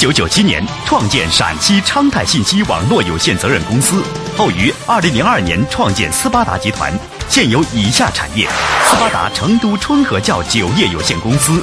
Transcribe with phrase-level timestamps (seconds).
[0.00, 4.02] 九九七年创建陕西昌泰信息网络有限责任公司，
[4.34, 6.90] 后于二零零二年创建斯巴达集团，
[7.28, 8.48] 现有以下产业：
[8.86, 11.62] 斯巴达成都春和窖酒业有限公司。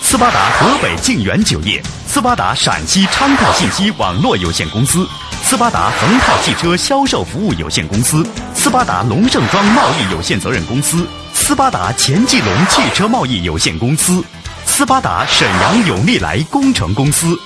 [0.00, 5.04] 斯巴达河北晋源酒业、斯巴达陕西昌泰信息网络有限公司、
[5.42, 14.22] 斯巴达恒泰汽车销售服务有限公司、斯巴达龙盛庄贸易有限责任公司、斯巴达钱继龙汽车贸易有限公司、
[14.66, 17.38] 斯巴达沈阳永利来工程公司。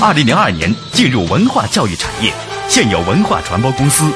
[0.00, 2.32] 二零零二年进入文化教育产业，
[2.68, 4.10] 现有文化传播公司：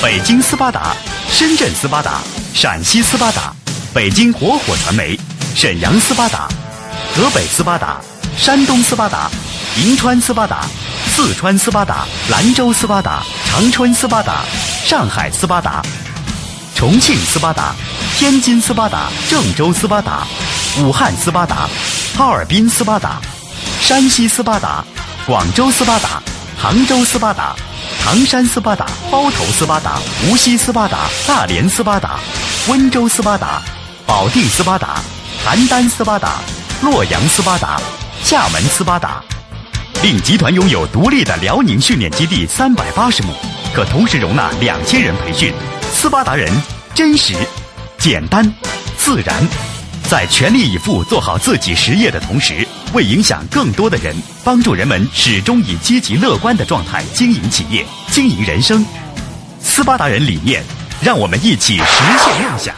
[0.00, 0.96] 北京斯巴达、
[1.28, 2.20] 深圳斯巴达、
[2.54, 3.52] 陕西斯巴达、
[3.92, 5.18] 北京火火传媒。
[5.54, 6.48] 沈阳斯巴达、
[7.16, 8.00] 河北斯巴达、
[8.36, 9.28] 山东斯巴达、
[9.76, 10.64] 银川斯巴达、
[11.06, 14.44] 四川斯巴达、兰州斯巴达、长春斯巴达、
[14.84, 15.82] 上海斯巴达、
[16.78, 17.74] 重庆斯巴达、
[18.18, 20.24] 天津斯巴达、郑州斯巴达、
[20.78, 21.68] 武汉斯巴达、
[22.16, 23.20] 哈尔滨斯巴达、
[23.80, 24.84] 山西斯巴达、
[25.26, 26.22] 广州斯巴达、
[26.56, 27.56] 杭州斯巴达、
[28.00, 29.98] 唐山斯巴达、包头斯巴达、
[30.28, 32.20] 无锡斯巴达、大连斯巴达、
[32.68, 33.60] 温州斯巴达、
[34.06, 35.00] 保定斯巴达。
[35.44, 36.34] 邯郸斯巴达、
[36.80, 37.80] 洛阳斯巴达、
[38.22, 39.20] 厦门斯巴达，
[40.00, 43.34] 令集团拥有独立的辽宁训练基地三百八十亩，
[43.74, 45.52] 可同时容纳两千人培训。
[45.92, 46.50] 斯巴达人
[46.94, 47.34] 真实、
[47.98, 48.44] 简单、
[48.96, 49.34] 自然，
[50.08, 58.84] 在全力以赴做好自己实业的同时，为影响更多的人，帮助人们始终以积极乐观的状态经营企业、经营人生。
[59.60, 60.62] 斯巴达人理念，
[61.00, 61.84] 让我们一起实
[62.24, 62.74] 现梦想。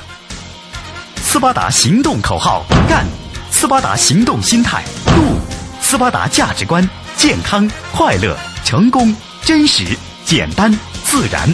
[1.22, 3.06] 斯巴达行动口号：干！
[3.50, 5.38] 斯巴达行动心态：度！
[5.82, 9.84] 斯巴达价值观：健康、快乐、成功、真实、
[10.24, 10.72] 简单、
[11.04, 11.52] 自然。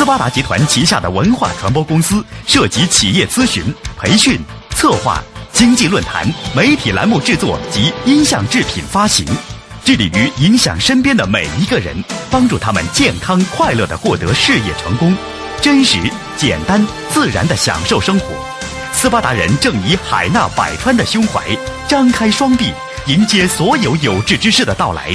[0.00, 3.62] 斯巴达集团旗下的文化传播公司，涉及企业咨询、
[3.98, 4.40] 培训、
[4.70, 5.22] 策划、
[5.52, 9.26] 经济论坛、媒体栏目制作及音像制品发行，
[9.84, 15.14] 致力于影响身边的每一个人，帮助他们健康快乐的获得事业成功，
[15.60, 15.98] 真实、
[16.34, 18.28] 简单、自然的享受生活。
[18.94, 21.44] 斯巴达人正以海纳百川的胸怀，
[21.86, 22.72] 张开双臂，
[23.04, 25.14] 迎接所有有志之士的到来。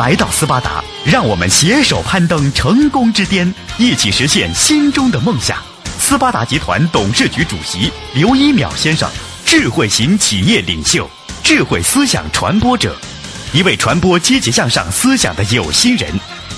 [0.00, 5.58] 来到斯巴达，让我们携手攀登成功之巅，一起实现心中的梦想。
[5.98, 9.06] 斯巴达集团董事局主席刘一淼先生，
[9.44, 11.06] 智慧型企业领袖，
[11.44, 12.96] 智慧思想传播者，
[13.52, 16.10] 一位传播积极向上思想的有心人，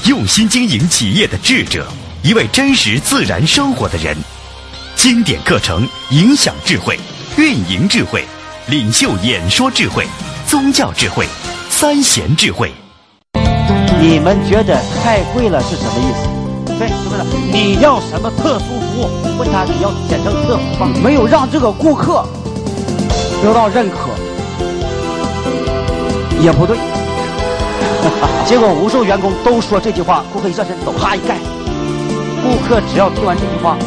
[0.04, 1.92] 用心经营企业的智者，
[2.22, 4.16] 一位真实自然生活的人。
[4.94, 6.96] 经典课程，影响智慧，
[7.36, 8.24] 运营智慧，
[8.68, 10.06] 领袖演说智慧，
[10.46, 11.26] 宗教智慧，
[11.68, 12.72] 三贤智慧。
[14.02, 16.26] 你们觉得太贵了是什么意思？
[16.76, 17.22] 对，是不是？
[17.52, 19.06] 你要什么特殊服务？
[19.38, 22.26] 问他你要简称特服吗，没有让这个顾客
[23.40, 24.10] 得到认可，
[26.40, 26.76] 也不对。
[28.44, 31.36] 结果无数员工都说这句话，顾客一转身走，啪一盖。
[32.42, 33.78] 顾客只要听完这句话。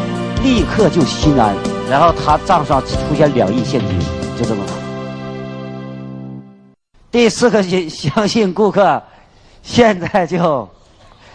[0.41, 1.53] 立刻就心安，
[1.89, 3.99] 然后他账上出现两亿现金，
[4.37, 4.63] 就这么。
[7.11, 9.01] 第四个相相信顾客，
[9.65, 10.69] 现在就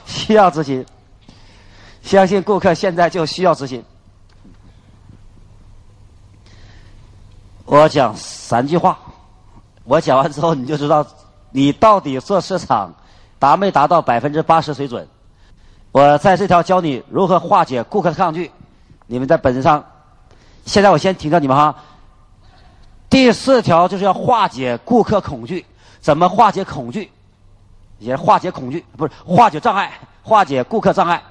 [0.07, 0.87] 需要咨询。
[2.01, 3.85] 相信顾客现在就需要咨询。
[7.67, 8.99] 我讲三句话，
[9.85, 11.05] 我讲完之后你就知道
[11.51, 12.95] 你到底做市场
[13.39, 15.07] 达没达到百分之八十水准。
[15.93, 18.51] 我在这条教你如何化解顾客的抗拒。
[19.07, 19.85] 你们在本子上，
[20.65, 21.75] 现在我先停掉你们哈。
[23.11, 25.67] 第四条就是要化解顾客恐惧，
[26.01, 27.11] 怎么化解恐惧？
[28.01, 29.93] 也化解恐惧，不是化解障碍，
[30.23, 31.23] 化解顾客障碍。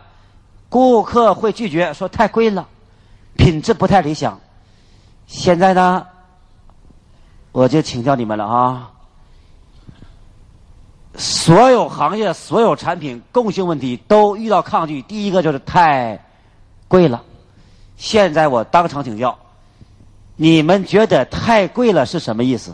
[0.70, 2.66] 顾客会拒绝说太贵了，
[3.36, 4.40] 品质不太理想。
[5.28, 6.08] 现在呢，
[7.52, 8.92] 我就请教你们了啊。
[11.16, 16.24] 所有行业、所有产品共性问题都遇到抗拒，第一个就是太
[16.88, 17.24] 贵了。
[17.98, 19.38] 现在我当场请教，
[20.36, 22.74] 你们觉得太贵了是什么意思？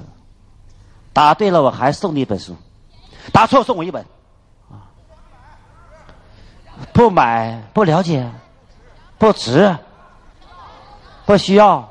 [1.14, 2.54] 答对了，我还送你一本书；
[3.32, 4.02] 答错送我一本。
[4.70, 4.82] 啊
[6.92, 8.30] 不买不了解，
[9.18, 9.74] 不值，
[11.26, 11.88] 不需要。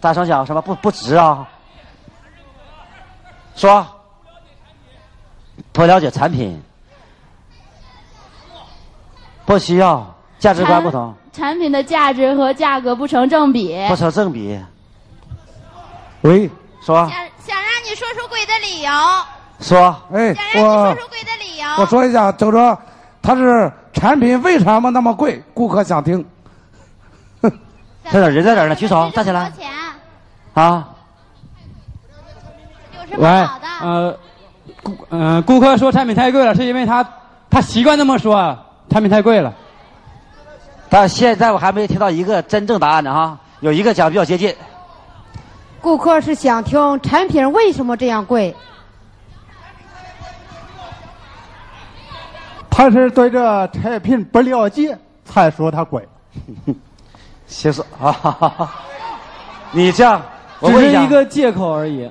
[0.00, 0.60] 大声讲什么？
[0.60, 1.48] 不不值啊？
[3.54, 3.86] 说，
[5.72, 6.60] 不了解产品，
[9.46, 11.14] 不需要，价值观不同。
[11.32, 13.86] 产品的价值和价格不成正比。
[13.88, 14.60] 不成正比。
[16.22, 17.08] 喂，说。
[17.08, 18.90] 想想让你说出贵的理由。
[19.62, 21.64] 说，哎，我说出贵的理由。
[21.78, 22.76] 我说一下，就说
[23.22, 25.42] 他是产品为什么那么贵？
[25.54, 26.24] 顾客想听。
[28.10, 28.28] 在哪？
[28.28, 28.74] 人在哪呢？
[28.74, 29.52] 举手，站起来。
[30.54, 30.88] 啊。
[33.08, 33.66] 什么好的？
[33.80, 34.18] 呃，
[34.82, 37.06] 顾嗯、顾客说产品太贵了，是因为他
[37.48, 38.58] 他习惯那么说，
[38.90, 39.52] 产品太贵了。
[40.88, 44.54] 但现在我还没听到一个真正答案呢哈，有一个讲比较接近。
[45.80, 48.54] 顾客是想听产品为什么这样贵？
[52.74, 54.96] 他是对这产品不了解，
[55.26, 56.02] 才说它贵。
[57.46, 58.70] 其实啊，
[59.72, 60.20] 你这样，
[60.58, 62.10] 我只问下是一个借口而已。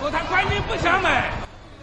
[0.00, 1.30] 说他关键不想买，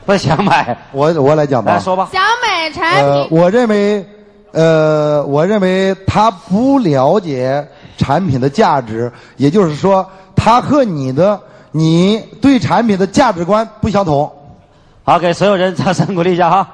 [0.04, 1.74] 不想买，我我来讲吧。
[1.74, 2.10] 来说吧。
[2.12, 4.06] 想买产呃，品，我认为，
[4.52, 7.66] 呃，我认为他不了解
[7.98, 11.40] 产品的价值，也就是说，他和你的
[11.72, 14.31] 你对产品的价值观不相同。
[15.04, 16.68] 好，给所有人掌声鼓励一下哈。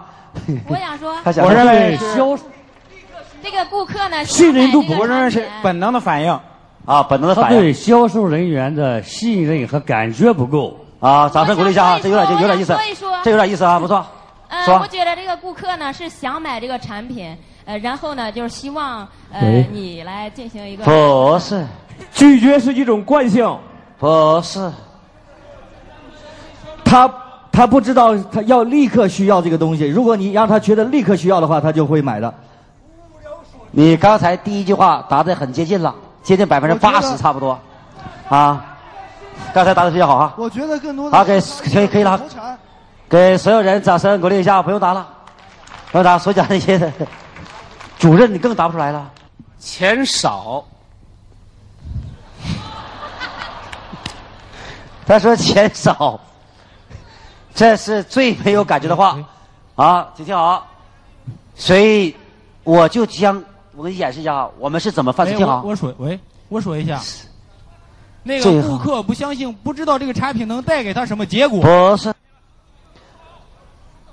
[0.67, 2.37] 我想说，他想我认为是销
[3.41, 6.39] 这个顾客呢，信任度不认为是本能的反应。
[6.85, 10.75] 啊，本能的反应对销售人员的信任和感觉不够。
[10.99, 14.05] 啊，掌声鼓励一下啊，这有点有点意思我想说，这有点意思啊，不错。
[14.47, 21.65] 呃，说我觉得这个顾客呢是想买这个产品，呃，然后呢就是希望呃你来进行一个不是，
[22.11, 23.57] 拒绝是一种惯性，
[23.99, 24.71] 不是，
[26.83, 27.07] 他
[27.59, 32.33] 他不知道他要立刻需要这个东西，如果你让他觉得立刻需要的话，他就会买的。
[33.71, 37.59] 你刚才第一句话答的很接近了，接近百分之八十差不多，
[38.29, 38.65] 啊，
[39.53, 40.33] 刚才答的比较好哈。
[40.37, 42.17] 我觉得更多的好，给可以可以了，
[43.09, 45.05] 给所有人掌声鼓励一下，不用答了，
[45.91, 46.89] 不用答，所讲那些的，
[47.97, 49.11] 主任你更答不出来了。
[49.59, 50.63] 钱少，
[55.05, 56.17] 他说钱少，
[57.59, 59.17] 这是最没有感觉的话
[59.75, 60.65] 啊，请听好。
[61.55, 62.15] 所以
[62.63, 63.43] 我就将
[63.75, 65.37] 我给你演示一下啊，我们是怎么犯哎错。
[65.39, 66.17] 听好我，我说喂，
[66.47, 67.01] 我说一下，
[68.23, 71.59] 那个个顾客不相信，不知道这个产品能带给他什么结果。
[71.59, 72.13] 不是。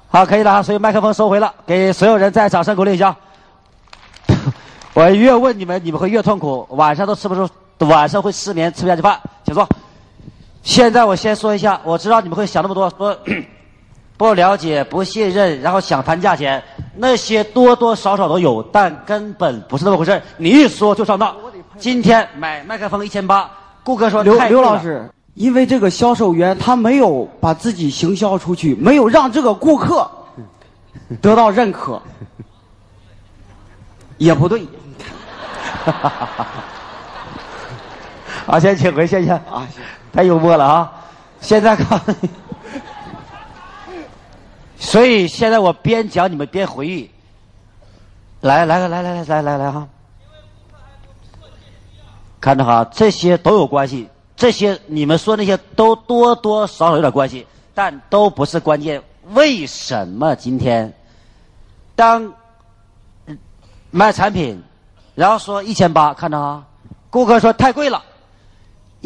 [0.08, 3.14] 好，可以了啊，所以麦克风收回了，给所有人再掌声鼓励一下。
[4.92, 7.48] 我越问你们，你们会越痛苦，晚上都吃不出，
[7.86, 9.20] 晚上会失眠，吃不下去饭。
[9.44, 9.68] 请坐。
[10.66, 13.16] 现在我先说一下，我知道你们会想那么多，说
[14.18, 16.60] 不了解、不信任，然后想谈价钱，
[16.96, 21.36] 那些多多少少都有，但根本不是那么回事你一说就上当。
[21.78, 23.48] 今天买麦克风一千八，
[23.84, 30.10] 顾客说刘刘老师，因为这个销售员他没有把自己行销出去，没有让这个顾客
[31.22, 32.02] 得到认可，
[34.18, 34.66] 也不对。
[38.46, 39.66] 啊，先请回，谢谢啊，
[40.16, 40.92] 太幽默了啊！
[41.42, 42.00] 现在看，
[44.78, 47.10] 所以现在我边讲你们边回忆。
[48.40, 49.86] 来来来来来来来来哈，
[52.40, 59.02] 看着哈，这些都有关系，这些你们说那些都多多少少有点关系，但都不是关键。
[59.34, 60.90] 为什么今天
[61.94, 62.32] 当
[63.90, 64.62] 卖产品，
[65.14, 66.64] 然后说一千八，看着哈，
[67.10, 68.02] 顾客说太贵了。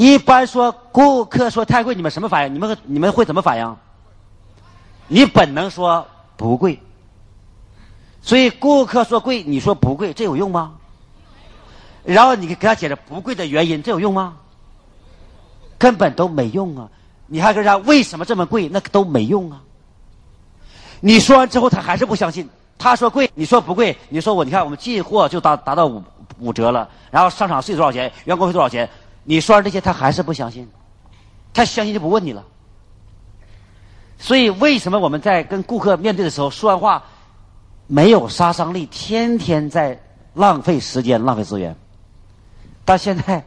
[0.00, 2.54] 一般说顾客说太贵，你们什么反应？
[2.54, 3.76] 你们你们会怎么反应？
[5.08, 6.80] 你本能说不贵。
[8.22, 10.72] 所以顾客说贵，你说不贵，这有用吗？
[12.02, 14.38] 然后你给他解释不贵的原因，这有用吗？
[15.76, 16.88] 根本都没用啊！
[17.26, 19.60] 你还跟人家为什么这么贵，那都没用啊！
[21.00, 22.48] 你说完之后，他还是不相信。
[22.78, 26.02] 他说贵，你说不贵，你说我，你看我们进货就达达到五
[26.38, 28.88] 五折了，然后商场税多少钱，员工费多少钱？
[29.24, 30.68] 你说完这些，他还是不相信，
[31.52, 32.44] 他相信就不问你了。
[34.18, 37.02] 所以为什么我们在跟顾客面对的时候说完话
[37.86, 40.00] 没有杀伤力，天天在
[40.34, 41.74] 浪费时间、浪费资源？
[42.84, 43.44] 但现在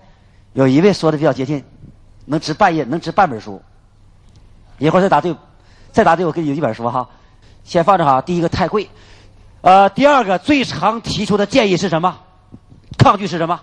[0.54, 1.64] 有一位说的比较接近，
[2.26, 3.62] 能值半页，能值半本书。
[4.80, 5.36] 一会儿再答对，
[5.92, 7.08] 再答对，我给你一本书哈。
[7.64, 8.90] 先放着哈，第一个太贵，
[9.62, 12.20] 呃，第二个最常提出的建议是什么？
[12.98, 13.62] 抗拒是什么？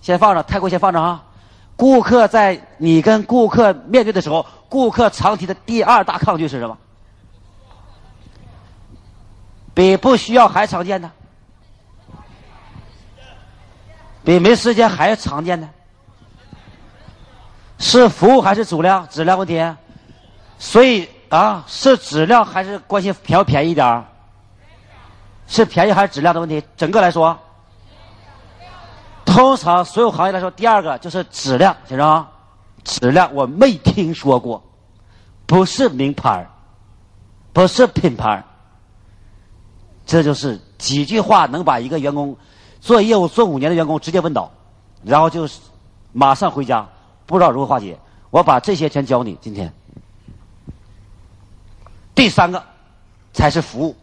[0.00, 1.24] 先放着，太贵先放着哈。
[1.76, 6.78] 顾客在你跟顾客面对的时候，顾客常提的第二大抗拒是什么？
[9.74, 11.10] 比不需要还常见的，
[14.22, 15.68] 比没时间还常见的，
[17.78, 19.08] 是服务还是质量？
[19.08, 19.64] 质量问题。
[20.58, 24.04] 所以啊，是质量还是关心便不便宜点儿？
[25.48, 26.62] 是便宜还是质量的问题？
[26.76, 27.38] 整个来说，
[29.32, 32.26] 通常所有行业来说，第二个就是质量，先生，
[32.84, 34.62] 质量我没听说过，
[35.46, 36.50] 不是名牌儿
[37.50, 38.44] 不是品牌儿
[40.04, 42.36] 这就是几句话能把一个员工
[42.78, 44.50] 做业务做五年的员工直接问倒，
[45.02, 45.48] 然后就
[46.12, 46.86] 马上回家，
[47.24, 47.98] 不知道如何化解。
[48.28, 49.38] 我把这些全教你。
[49.40, 49.72] 今天，
[52.14, 52.62] 第三个
[53.32, 53.96] 才是服务。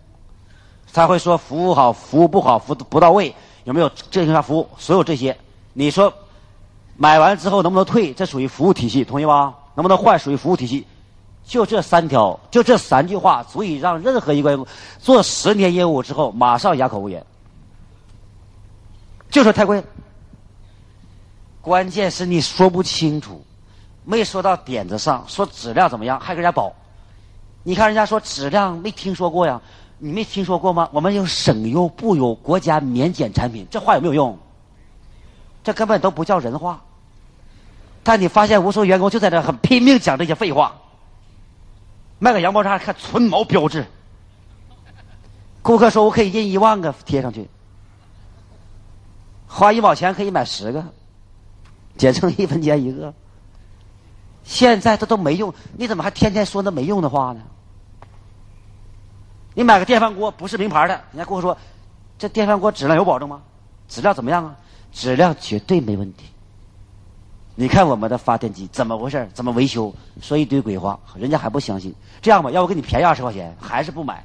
[0.92, 3.36] 他会说服务好，服务不好，服务不到位，
[3.70, 4.68] 有没有正常服务？
[4.80, 5.38] 所有这些，
[5.74, 6.12] 你说
[6.98, 8.12] 买完之后能不能退？
[8.16, 9.54] 这属于服务体系，同意吧？
[9.76, 10.18] 能不能换？
[10.18, 10.88] 属于服务体系。
[11.46, 14.66] 就这三条，就这三句话，足以让任何一个
[14.98, 17.24] 做十年业务之后马上哑口无言。
[19.30, 19.84] 就说太贵，
[21.62, 23.46] 关键是你说不清楚，
[24.04, 26.74] 没说到点子上，说质量怎么样，还给人家保。
[27.62, 29.62] 你看人家说质量没听说过呀，
[30.00, 30.90] 你没听说过吗？
[30.94, 34.38] 我们有省优部优，国家免检产品，这话有没有用？
[35.64, 36.82] 这根本都不叫人话。
[38.02, 40.74] 但你发现无数员工就在这很拼命讲这些废话。
[42.18, 43.86] 卖个羊毛衫，看纯毛标志。
[45.62, 47.48] 顾客说：“我可以印一万个贴上去，
[49.48, 50.84] 花一毛钱可以买十个，
[51.98, 53.14] 减成一分钱一个。”
[54.46, 57.42] 现在这都没用，你怎么还天天说那没用的话呢？
[59.54, 61.58] 你买个电饭锅不是名牌的，人家顾客说
[62.18, 63.42] ：“这电饭锅质量有保证吗？
[63.88, 64.56] 质量怎么样啊？
[64.92, 66.26] 质量绝对没问题。”
[67.56, 69.30] 你看我们的发电机怎么回事？
[69.34, 69.94] 怎么维修？
[70.22, 71.94] 说一堆鬼话，人家还不相信。
[72.22, 74.24] 这样吧，要不给你便宜二十块钱，还是不买。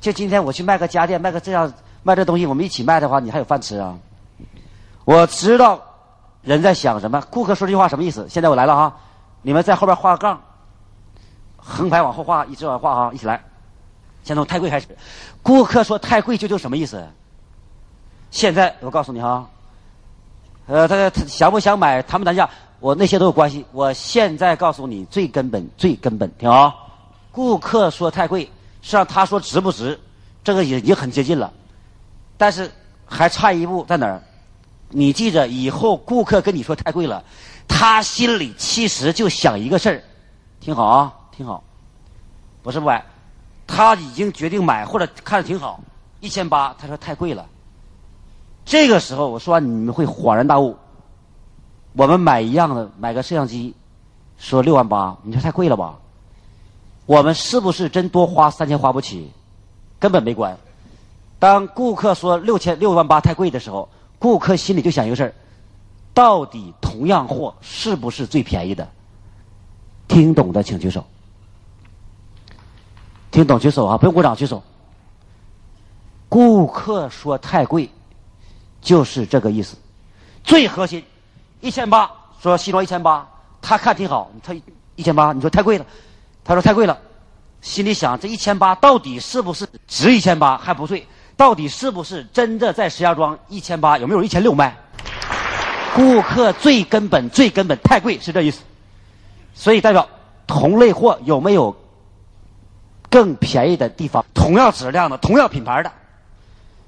[0.00, 1.70] 就今天我去卖个家电，卖个这样
[2.02, 3.98] 卖这东西，我们一起卖的话，你还有饭吃啊？
[5.04, 5.82] 我知道
[6.40, 8.26] 人在想什么，顾客说这句话什么意思？
[8.30, 8.96] 现在我来了哈，
[9.42, 10.40] 你们在后边画个杠，
[11.56, 13.44] 横排往后画，一直往后画哈，一起来。
[14.24, 14.88] 先从太贵开始，
[15.42, 17.06] 顾客说太贵，究竟什么意思？
[18.30, 19.48] 现在我告诉你哈。
[20.66, 22.48] 呃，他他想不想买，谈不谈价，
[22.80, 23.64] 我那些都有关系。
[23.70, 26.90] 我现在告诉你最根本、最根本，听好。
[27.30, 28.44] 顾客说太贵，
[28.80, 30.00] 实际上他说值不值，
[30.42, 31.52] 这个已经很接近了，
[32.38, 32.70] 但是
[33.04, 34.22] 还差一步在哪儿？
[34.88, 37.22] 你记着，以后顾客跟你说太贵了，
[37.68, 40.02] 他心里其实就想一个事儿，
[40.60, 41.62] 听好啊，听好，
[42.62, 43.04] 不是不买，
[43.66, 45.80] 他已经决定买或者看着挺好，
[46.20, 47.46] 一千八，他说太贵了。
[48.64, 50.76] 这个时候，我说完你们会恍然大悟。
[51.92, 53.74] 我们买一样的，买个摄像机，
[54.38, 55.98] 说六万八，你说太贵了吧？
[57.06, 59.30] 我们是不是真多花三千花不起？
[59.98, 60.56] 根本没关。
[61.38, 65.34] 当顾客说六千六万八太贵的时候，顾客心里就想一个事儿：
[66.14, 68.88] 到底同样货是不是最便宜的？
[70.08, 71.04] 听懂的请举手。
[73.34, 74.62] 听懂举手啊，不用鼓掌举手。
[76.28, 77.90] 顾客说太贵。
[78.80, 79.76] 就是这个意思，
[80.44, 81.02] 最核心，
[81.62, 82.10] 一千八
[82.42, 83.26] 说西装一千八，
[83.62, 84.54] 他看挺好，他
[84.94, 85.86] 一千八，你说太贵了，
[86.44, 86.98] 他说太贵了，
[87.62, 94.76] 心里想这一千八到底是不是值一千八还不对，到底是不是真的在石家庄一千八有没有一千六卖？
[95.96, 98.60] 顾客最根本最根本太贵是这意思，
[99.54, 100.06] 所以代表
[100.46, 101.74] 同类货有没有
[103.14, 104.24] 更便宜的地方？
[104.34, 105.92] 同样质量的，同样品牌的。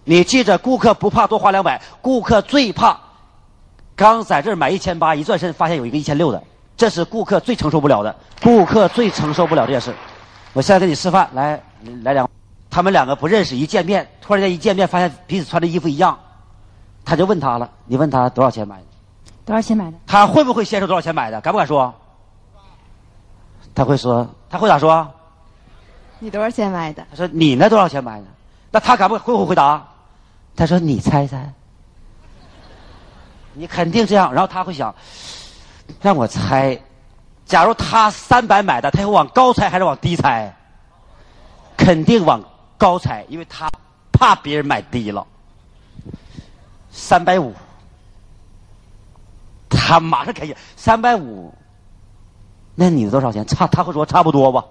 [0.02, 2.98] 你记着，顾客不怕多花两百，顾客最怕
[3.94, 6.42] 刚在这儿买一千八，一转身发现有一个一千六的，
[6.76, 8.16] 这是顾客最承受不了的。
[8.42, 9.94] 顾客最承受不了这件事。
[10.52, 11.62] 我现在给你示范，来
[12.02, 12.28] 来两，
[12.68, 16.18] 他们两个不认识，一见面突然间一见面发现彼此穿的衣服一样，
[17.04, 18.82] 他就问他了，你问他多少钱买的？
[19.44, 19.96] 多少钱买的？
[20.08, 21.40] 他会不会先说多少钱买的？
[21.40, 21.94] 敢不敢说？
[23.76, 25.08] 他会说，他会咋说？
[26.18, 27.06] 你多少钱买的？
[27.10, 28.26] 他说你那多少钱买的？
[28.70, 29.86] 那他敢不会不会回答？
[30.54, 31.52] 他说：“你猜猜，
[33.52, 34.94] 你肯定这样。”然后他会想
[36.00, 36.80] ：“让我猜，
[37.44, 40.56] 假如他三百买的，他会往高猜还是往低猜？
[41.76, 42.42] 肯定往
[42.78, 43.70] 高猜，因为他
[44.12, 45.26] 怕别人买低了。
[46.90, 47.52] 三百五，
[49.68, 50.56] 他马上开心。
[50.74, 51.52] 三百五，
[52.74, 53.46] 那你的多少钱？
[53.46, 54.64] 差他会说差不多吧。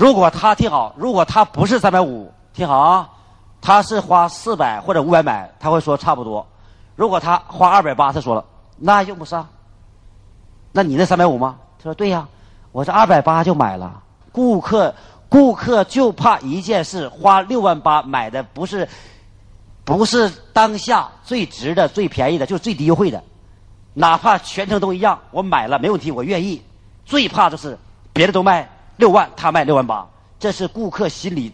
[0.00, 3.10] 如果他听好，如果他不是三百五，听好啊。”
[3.62, 6.46] 他是花四百或者五百买，他会说差不多。
[6.96, 8.42] 如果他花二百八，他说了，
[8.78, 9.46] 那用不上。
[10.72, 11.58] 那你那三百五吗？
[11.76, 12.26] 他说对呀，
[12.72, 14.02] 我这二百八就买了。
[14.32, 14.94] 顾客，
[15.28, 18.88] 顾客就怕一件事，花六万八买的不是，
[19.84, 23.22] 不是当下最值的、最便宜的，就是最低优惠的。
[23.92, 26.62] 哪怕全程都一样，我买了没问题，我愿意。
[27.04, 27.78] 最怕就是
[28.14, 28.66] 别的都卖
[29.00, 30.06] 六万，他卖六万八，
[30.38, 31.50] 这是顾客心里。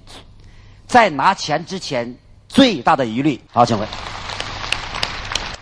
[0.87, 2.15] 在拿钱之前，
[2.49, 3.41] 最大的疑虑。
[3.53, 3.89] 好，请问，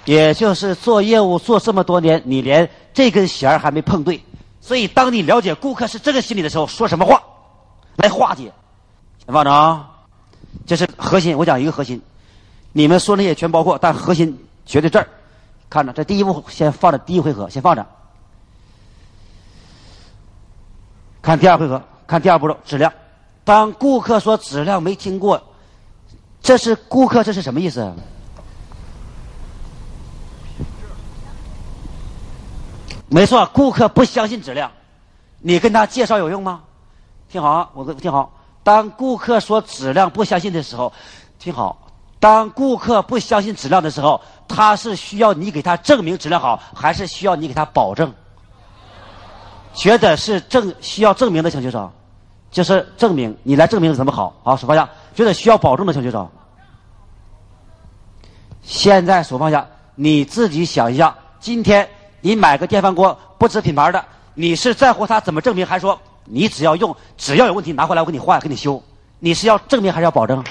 [0.04, 4.22] 也就是做业务做这么多年，你连这根弦儿还没碰对，
[4.60, 7.22] 所以当你了解顾客是这个心理的时候，说什么话
[7.96, 8.50] 来化解？
[9.24, 9.90] 先放着啊，
[10.66, 11.36] 这是核心。
[11.36, 12.00] 我讲一个核心，
[12.72, 15.06] 你们说那些全包括，但核心绝对这儿。
[15.68, 17.86] 看着，这第一步先放着，第一回合先放着。
[21.24, 22.92] 看第二回合，看第二步骤质量。
[23.44, 25.42] 当顾客说质量没听过，
[26.42, 27.90] 这是顾客这是什么意思？
[33.08, 34.70] 没错，顾客不相信质量，
[35.38, 36.60] 你跟他介绍有用吗？
[37.30, 38.30] 听好啊，我听好。
[38.62, 40.92] 当顾客说质量不相信的时候，
[41.38, 41.78] 听好。
[42.20, 48.12] 当顾客不相信质量的时候，他是需要你给他证明质量好，还是需要你给他保证？
[49.74, 51.92] 觉得是证需要证明的，请举手。
[52.50, 54.32] 就是证明，你来证明怎么好？
[54.44, 54.88] 好，手放下。
[55.14, 56.30] 觉得需要保证的，请举手。
[58.62, 59.66] 现在手放下，
[59.96, 61.88] 你自己想一下，今天
[62.20, 64.04] 你买个电饭锅，不知品牌的，
[64.34, 68.80] 你是在乎它怎么证明，还是说你只要用，只要有问题拿回来我给你换，给你修？
[69.18, 70.44] 你是要证明还是要保证？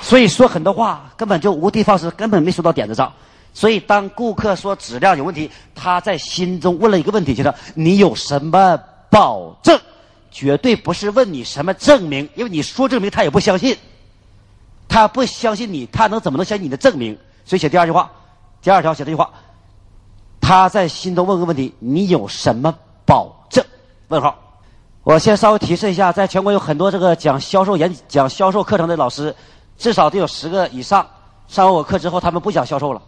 [0.00, 3.12] 所以说很多话根本就无的放矢，根本没说到点子上。
[3.56, 9.80] 所以当顾客说质量有问题，他在心中问了一个问题，就是你有什么保证？
[10.30, 13.74] 绝对不是问你什么证明，因为你说证明他也不相信，
[14.86, 17.16] 他不相信你，他能怎么能相信你的证明？
[17.46, 18.12] 所以写第二句话，
[18.60, 19.30] 第二条写这句话，
[20.38, 23.64] 他在心中问个问题：你有什么保证？
[24.08, 24.36] 问号。
[25.02, 29.34] 我先稍微提示一下，在全国有很多这个讲销售演讲销售课程的老师，
[29.78, 31.06] 至少得有十个以上。
[31.48, 33.00] 上完我课之后，他们不讲销售了，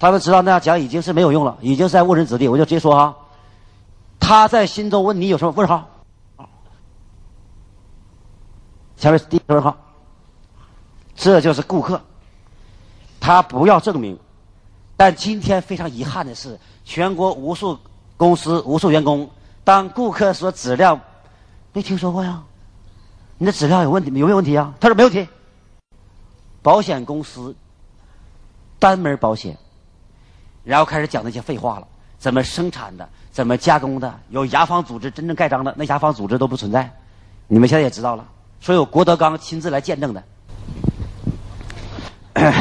[0.00, 2.48] 他们知道那样讲已经是没有用了，已经是在误人子弟。
[2.48, 3.14] 我就直接说哈，
[4.18, 5.86] 他在心中问你有什么问号？
[8.96, 9.76] 前面是第一个问号，
[11.14, 12.00] 这就是顾客，
[13.20, 14.18] 他不要证明。
[14.96, 17.78] 但今天非常遗憾的是，全国无数
[18.16, 19.30] 公司、无数员工，
[19.64, 20.98] 当顾客说质量
[21.74, 22.42] 没听说过呀，
[23.36, 24.74] 你的质量有问题有没有问题啊？
[24.80, 25.28] 他说没问题。
[26.62, 27.54] 保险公司
[28.78, 29.58] 单门保险，
[30.70, 36.88] 然后开始讲那些废话了，怎么生产的，怎么加工的，有牙防组织真正盖章的，那牙防组织都不存在。
[37.48, 38.24] 你们现在也知道了。
[38.60, 40.22] 说有郭德纲亲自来见证的，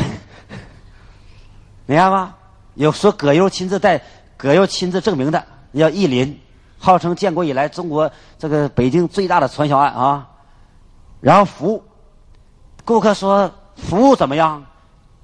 [1.85, 2.33] 你看吗？
[2.73, 4.01] 有说葛优亲自带，
[4.35, 5.45] 葛优亲自证明的，
[5.75, 6.35] 叫意林，
[6.79, 10.27] 号称建国以来中国这个北京最大的传销案啊。
[11.21, 11.83] 然后服务，
[12.83, 14.65] 顾客说服务怎么样？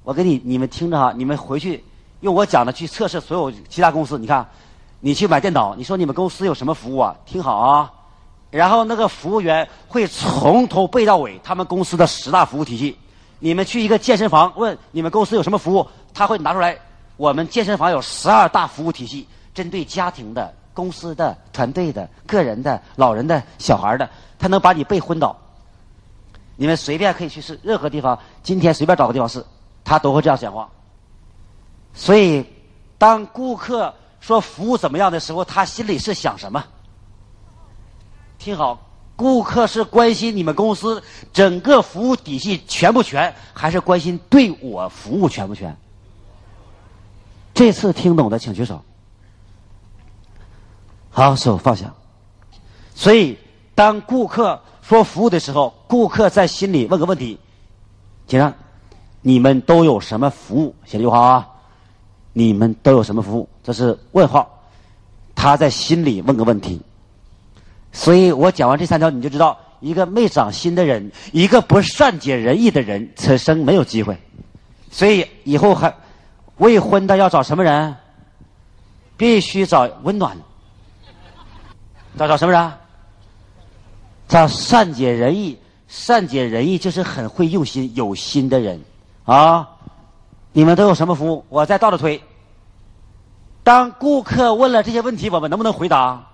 [0.04, 1.82] 我给你你们听着哈，你们回去
[2.20, 4.18] 用我讲的去测试所有其他公司。
[4.18, 4.46] 你看，
[5.00, 7.14] 你去买电脑，你说你们公司有什么服务啊？
[7.24, 7.92] 听好啊。
[8.50, 12.96] 然后那个服务员会从头背到尾他们公司的十大服务体系。
[13.38, 16.78] 你们去一个健身房问你们公司有什么服务，他会拿出来。
[17.18, 25.36] 我们健身房有十二大服务体系，针对家庭的、公司的、团队的、个人的、老人的、小孩的，他能把你背昏倒。
[26.56, 29.44] 你们随便可以去试任何地方，今天随便找个地方试，
[29.84, 30.68] 他都会这样讲话。
[31.96, 32.44] 所以，
[32.98, 36.62] 当顾客说服务怎么样的时候，他心里是想什么？
[38.38, 38.78] 听好，
[39.16, 45.74] 顾客是关心你们公司整个服务体系全不全，还是关心对我服务全不全？
[47.54, 48.84] 这次听懂的请举手。
[51.10, 51.92] 好，手放下。
[52.94, 53.38] 所以，
[53.74, 57.38] 当顾客说服务的时候，顾客在心里问个问题：，
[58.26, 58.54] 请问
[59.22, 60.74] 你们都有什么服务？
[60.84, 61.48] 写句话啊，
[62.38, 63.48] 你们都有什么服务？
[63.64, 64.46] 这是问号。
[65.34, 66.78] 他在心里问个问题。
[67.92, 74.14] 所以我讲完这三条，你就知道，一个没长心的人，一个不善解人意的人，此生没有机会。
[74.90, 75.94] 所以以后还
[76.58, 77.96] 未婚的要找什么人？
[79.16, 80.36] 必须找温暖。
[82.18, 82.72] 找找什么人？
[84.28, 85.56] 找善解人意。
[85.88, 88.78] 善解人意就是很会用心、有心的人
[89.24, 89.66] 啊！
[90.56, 91.44] 你们都有什么服务？
[91.50, 92.22] 我再倒着推。
[93.62, 96.28] 当顾客问了这些问题，我们能不能回答？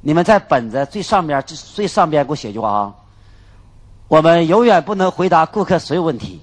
[0.00, 2.94] 你们在本子最上面最上边给我写一句话啊！
[4.08, 6.40] 我们永远不能回答顾客所有问题，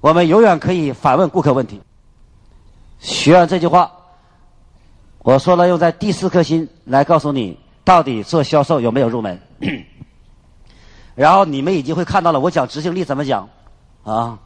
[0.00, 1.82] 我们永远可以反问顾客问题。
[3.00, 3.90] 学完这句话，
[5.18, 9.36] 我说了，用在第四颗心来告诉你，到底做销售有没有入门。
[11.16, 13.48] 然后你们已经会看到了，我讲执行力怎么讲
[14.04, 14.38] 啊？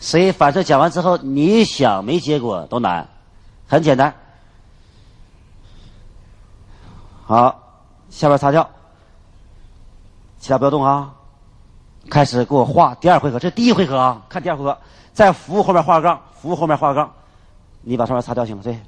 [0.00, 3.06] 所以反射讲完之后，你想没结果都难，
[3.68, 4.12] 很简单。
[7.22, 8.68] 好，下边擦掉，
[10.38, 11.12] 其他不要动啊！
[12.08, 14.22] 开始给我画第二回合，这是第一回合啊！
[14.28, 14.76] 看第二回合，
[15.12, 17.12] 在服务后面画个杠，服务后面画个杠，
[17.82, 18.62] 你把上面擦掉行了。
[18.62, 18.80] 对，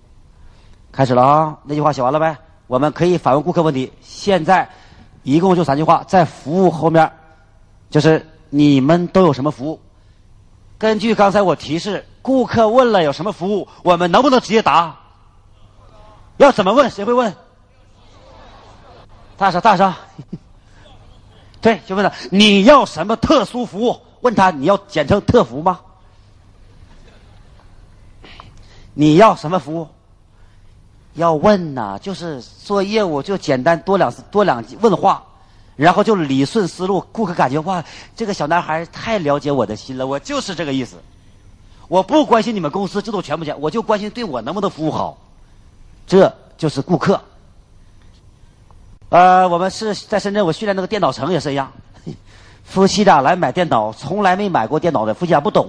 [0.91, 1.59] 开始了啊！
[1.65, 2.37] 那句话写完了呗？
[2.67, 3.93] 我们可以反问顾客问题。
[4.01, 4.67] 现在
[5.23, 7.13] 一共就三句话，在服务后面，
[7.91, 9.79] 就是你们都有什么服务？
[10.83, 14.97] 根据刚才我提示，顾客问了有什么服务，我们能不能直接答？
[16.39, 16.91] 要怎么问？
[16.91, 17.33] 谁会问？
[19.39, 19.95] 大声，大声。
[21.63, 23.97] 对，就问他你要什么特殊服务？
[24.23, 25.79] 问他你要简称特服吗？
[28.93, 29.87] 你要什么服务？
[31.15, 35.23] 要问呐、就是做业务就简单多两多两句问话，
[35.77, 37.05] 然后就理顺思路。
[37.13, 40.97] 顾客感觉哇，这个小男孩太了解我的心了，我就是这个意思。
[41.89, 45.19] 我不关心你们公司制度全不全，我就关心对我能不能服务好。
[46.07, 47.21] 这就是顾客。
[49.11, 51.71] 呃，我们是在深圳，我训练那个电脑城也是一样，
[52.65, 55.69] 夫妻俩来买电脑，从来没买过电脑的夫妻俩不懂。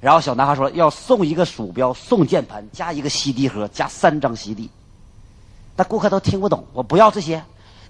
[0.00, 4.68] 然后小男孩说要送一个鼠标、送键盘、加一个 CD 盒、加三张 CD。
[5.76, 7.42] 那顾客都听不懂，我不要这些，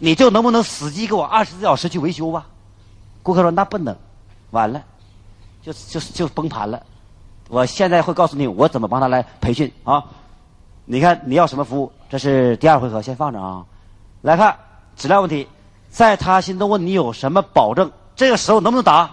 [0.04, 2.46] 你就能不能死机给我二十四小时去维修吧？
[3.22, 3.96] 顾客说那不能，
[4.50, 4.82] 完了，
[5.62, 6.82] 就就就崩盘了。
[7.48, 10.04] 我现在会告诉你我怎么帮他来培训啊。
[10.84, 11.90] 你看你要什么服务？
[12.10, 13.64] 这是第二回合，先放着啊。
[14.20, 14.54] 来看
[14.94, 15.48] 质量问题，
[15.88, 17.90] 在他心中问你有什么保证？
[18.14, 19.10] 这个时候能不能答？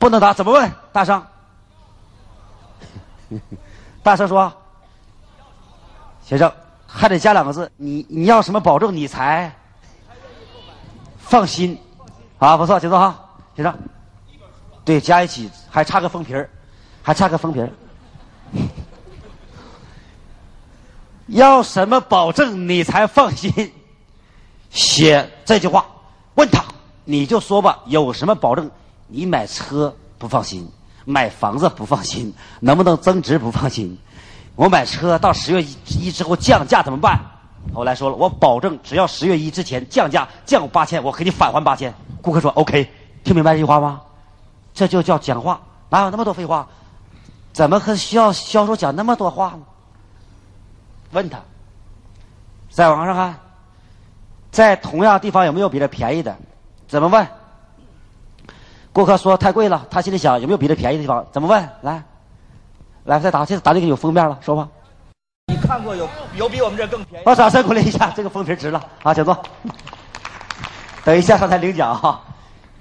[0.00, 0.72] 不能答，怎么问？
[0.92, 1.24] 大声，
[4.02, 4.52] 大声说。
[6.24, 6.52] 先生，
[6.94, 8.94] 还得加两个字，你你要什么保证？
[8.94, 9.50] 你才
[11.18, 11.78] 放心。
[12.38, 13.18] 啊，不错，请坐哈，
[13.56, 13.74] 先生。
[14.84, 16.50] 对，加一起还差个封皮儿，
[17.02, 17.70] 还差个封皮儿。
[21.28, 23.72] 要什么保证你才放心？
[24.70, 25.86] 写这句话，
[26.34, 26.64] 问他，
[27.04, 28.70] 你就说吧，有什么保证？
[29.06, 30.68] 你买车不放心，
[31.04, 33.96] 买房子不放心，能不能增值不放心？
[34.54, 37.18] 我买车到十月一一之后降价怎么办？
[37.72, 41.92] 后来说了，我保证只要十月一之前降价降八千，我给你返还八千。
[42.20, 42.90] 顾客说 OK，
[43.24, 44.02] 听明白这句话吗？
[44.74, 46.66] 这就叫讲话，哪有那么多废话？
[47.52, 49.60] 怎么和需要销售讲那么多话呢？
[51.12, 51.38] 问他，
[52.70, 53.38] 再往上看，
[54.50, 56.36] 在同样地方有没有比这便宜的？
[56.88, 57.26] 怎么问？
[58.92, 61.24] 顾客说太贵了，他心里想有没有比这便宜的地方？
[61.32, 61.68] 怎么问？
[61.82, 62.02] 来，
[63.04, 64.68] 来再答，这答这个有封面了，说吧。
[65.48, 67.24] 你看过有有比我们这更便宜？
[67.24, 69.36] 把掌声鼓励一下，这个封皮值了啊，请坐。
[71.04, 72.20] 等一下上台领奖哈。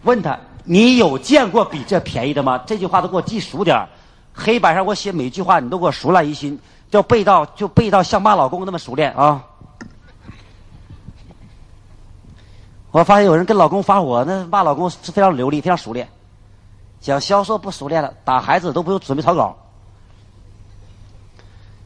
[0.03, 2.59] 问他，你有见过比这便宜的吗？
[2.67, 3.89] 这句话都给我记熟点儿
[4.33, 9.43] 黑板上我写每句话，你都给我熟烂于心，就背到就背到像骂老公那么熟练啊。
[12.91, 16.07] 我发现有人跟老公发火，那骂老公是非常流利，非常熟练。
[16.99, 19.57] 讲销售不熟练了，打孩子都不用准备草稿。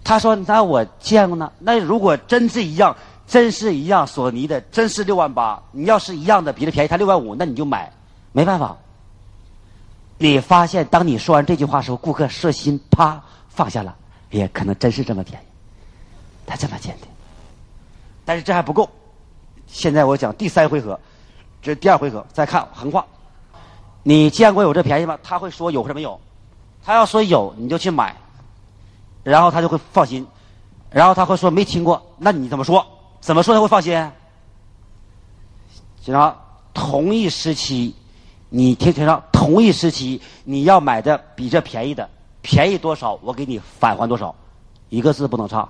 [0.06, 1.52] 他说：“那我见过呢。
[1.58, 2.96] 那如果真是一样，
[3.28, 5.60] 真是一样，索尼的真是六万八。
[5.72, 7.92] 你要是一样的，比这便宜，他六万五，那你就买。
[8.32, 8.78] 没办法。
[10.20, 13.96] 你发现，当你说完这句话时候，顾客色心啪放下了，
[14.30, 15.46] 也可能真是这么便宜，
[16.46, 17.08] 他这么坚定。
[18.24, 18.88] 但是这还不够。
[19.66, 21.00] 现在我讲第三回合，
[21.64, 23.04] 这第二回合，再看横话。
[24.04, 25.18] 你见过有这便宜吗？
[25.24, 26.20] 他会说有或者没有。
[26.84, 28.16] 他要说有，你就去买。
[29.26, 30.26] 然后他就会放心，
[30.92, 32.86] 然后他会说没听过，那你怎么说？
[33.20, 34.12] 怎么说他会放心？
[36.00, 36.38] 经常
[36.76, 37.96] 同一时期，
[38.50, 42.08] 你听听着，同一时期你要买的比这便宜的，
[42.44, 44.36] 便宜多少，我给你返还多少，
[44.90, 45.68] 一个字不能差，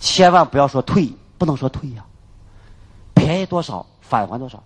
[0.00, 2.02] 千万不要说退，不能说退呀、
[3.12, 4.62] 便宜多少返还多少。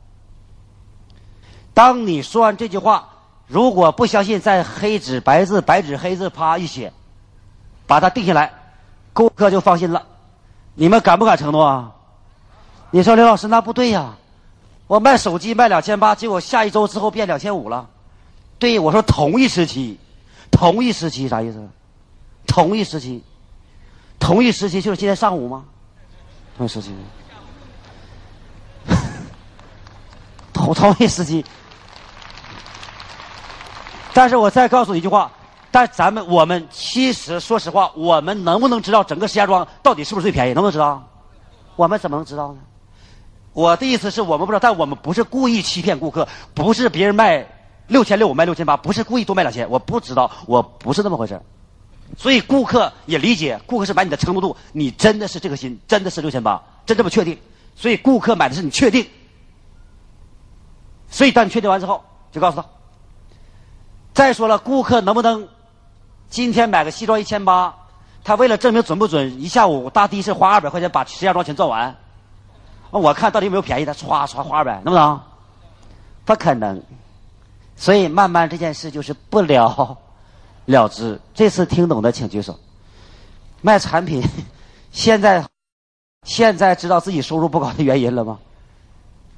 [1.74, 3.08] 当你说完这句话，
[3.48, 6.92] 如果不相信，在黑纸白字白纸黑字啪一写。
[7.88, 8.52] 把它定下来，
[9.12, 10.04] 顾客就放心了。
[10.74, 11.92] 你们敢不敢承诺啊？
[12.90, 14.14] 你说刘老师那不对呀，
[14.86, 17.88] 我卖手机卖两千八，结果下一周之后变两千五了。
[18.58, 19.98] 对，我说同一时期，
[20.50, 21.68] 同一时期啥意思？
[22.46, 23.24] 同一时期，
[24.18, 25.64] 同一时期就是今天上午吗？
[26.56, 26.94] 同一时期，
[30.52, 31.44] 同同一时期。
[34.12, 35.30] 但是我再告诉你一句话。
[35.78, 40.52] 但咱们我们其实说实话，我们能不能知道整个石家庄到底是不是最便宜？
[40.52, 41.08] 能不能知道？
[41.76, 42.58] 我们怎么能知道呢？
[43.52, 47.46] 我的意思是我们不知道，但我们不是故意欺骗顾客，不是别人卖
[47.86, 51.40] 六千六我卖六千八，不是故意多卖两千，我不知道，我不是那么回事
[52.16, 57.38] 所以顾客也理解，顾客是买你的承诺度，你真的是这个心，真的是六千八，真这么确定。
[57.76, 59.06] 所以顾客买的是你确定。
[61.08, 62.66] 所以当你确定完之后，就告诉他。
[64.12, 65.46] 再说了，顾客能不能？
[66.28, 67.74] 今天买个西装一千八，
[68.22, 71.94] 他为了证明准不准，一下午搭的士花二百块钱把石家庄全转完。
[72.90, 75.20] 我看到底有没有便宜的，唰唰花二百，能不能？
[76.24, 76.82] 不可能。
[77.76, 79.96] 所以慢慢这件事就是不了
[80.66, 81.20] 了之。
[81.34, 82.58] 这次听懂的请举手。
[83.62, 84.22] 卖产品，
[84.92, 85.44] 现在。
[86.24, 88.38] 现在知道自己收入不高的原因了吗？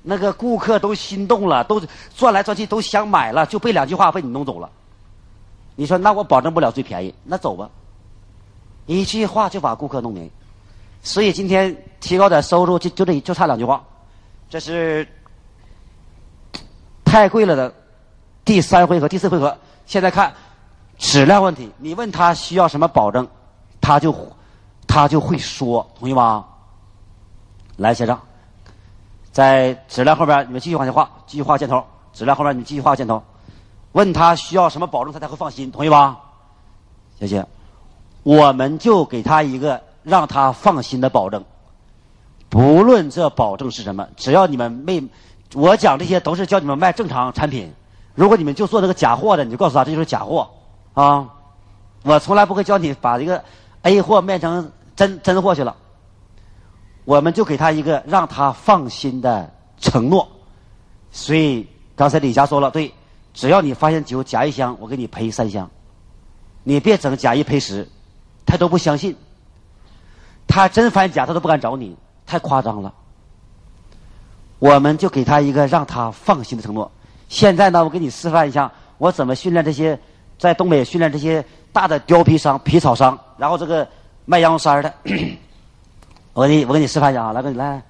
[0.03, 1.81] 那个顾客都心动了，都
[2.16, 4.68] 转来转去都想买了，就被两句话被你弄走了。
[5.76, 7.68] 你说那我保证不了最便宜，那走吧。
[8.87, 10.30] 一句话就把顾客弄没。
[11.02, 13.83] 所以今天提高点收入就就这就差两句话，
[14.50, 15.06] 这是
[17.04, 17.72] 太贵了的
[18.44, 19.56] 第三回合、第四回合。
[19.87, 20.35] 现在看
[20.98, 23.26] 质量问题，你问他需要什么保证，
[23.80, 24.14] 他就
[24.87, 26.44] 他就会说，同意吗？
[27.76, 28.18] 来，先生，
[29.33, 31.83] 在质量后边你们继续往下画，继续画箭头。
[32.12, 33.22] 质量后边你继续画箭头。
[33.92, 36.18] 问他需要什么保证，他才会放心，同意吧？
[37.18, 37.44] 谢谢。
[38.22, 41.44] 我们就给他一个让他放心的保证，
[42.48, 45.03] 不论这保证是什么，只要你们没，
[45.55, 47.72] 我讲这些都是教你们卖正常产品。
[48.14, 50.48] 如果你们就做那个假货的，你就告诉他这就是假货
[50.94, 51.29] 啊！
[52.03, 53.42] 我从来不会教你把这个
[53.83, 55.76] A 货卖成真真货去了。
[57.05, 60.29] 我们就给他一个让他放心的承诺。
[61.11, 62.92] 所以刚才李佳说了，对，
[63.33, 65.71] 只要你发现酒假一箱，我给你赔三箱。
[66.62, 67.88] 你别整假一赔十，
[68.45, 69.16] 他都不相信。
[70.47, 72.93] 他真翻假，他都不敢找你，太夸张了。
[74.59, 76.90] 我们就给他一个让他放心的承诺。
[77.29, 79.99] 现在呢，我给你示范一下，我怎么训练这些
[80.38, 83.88] 在东北训练这些大的貂皮商、皮草商，然后这个
[84.27, 84.93] 卖羊绒衫的。
[86.35, 87.83] 我给你，我给你示范一下啊，来，给你来，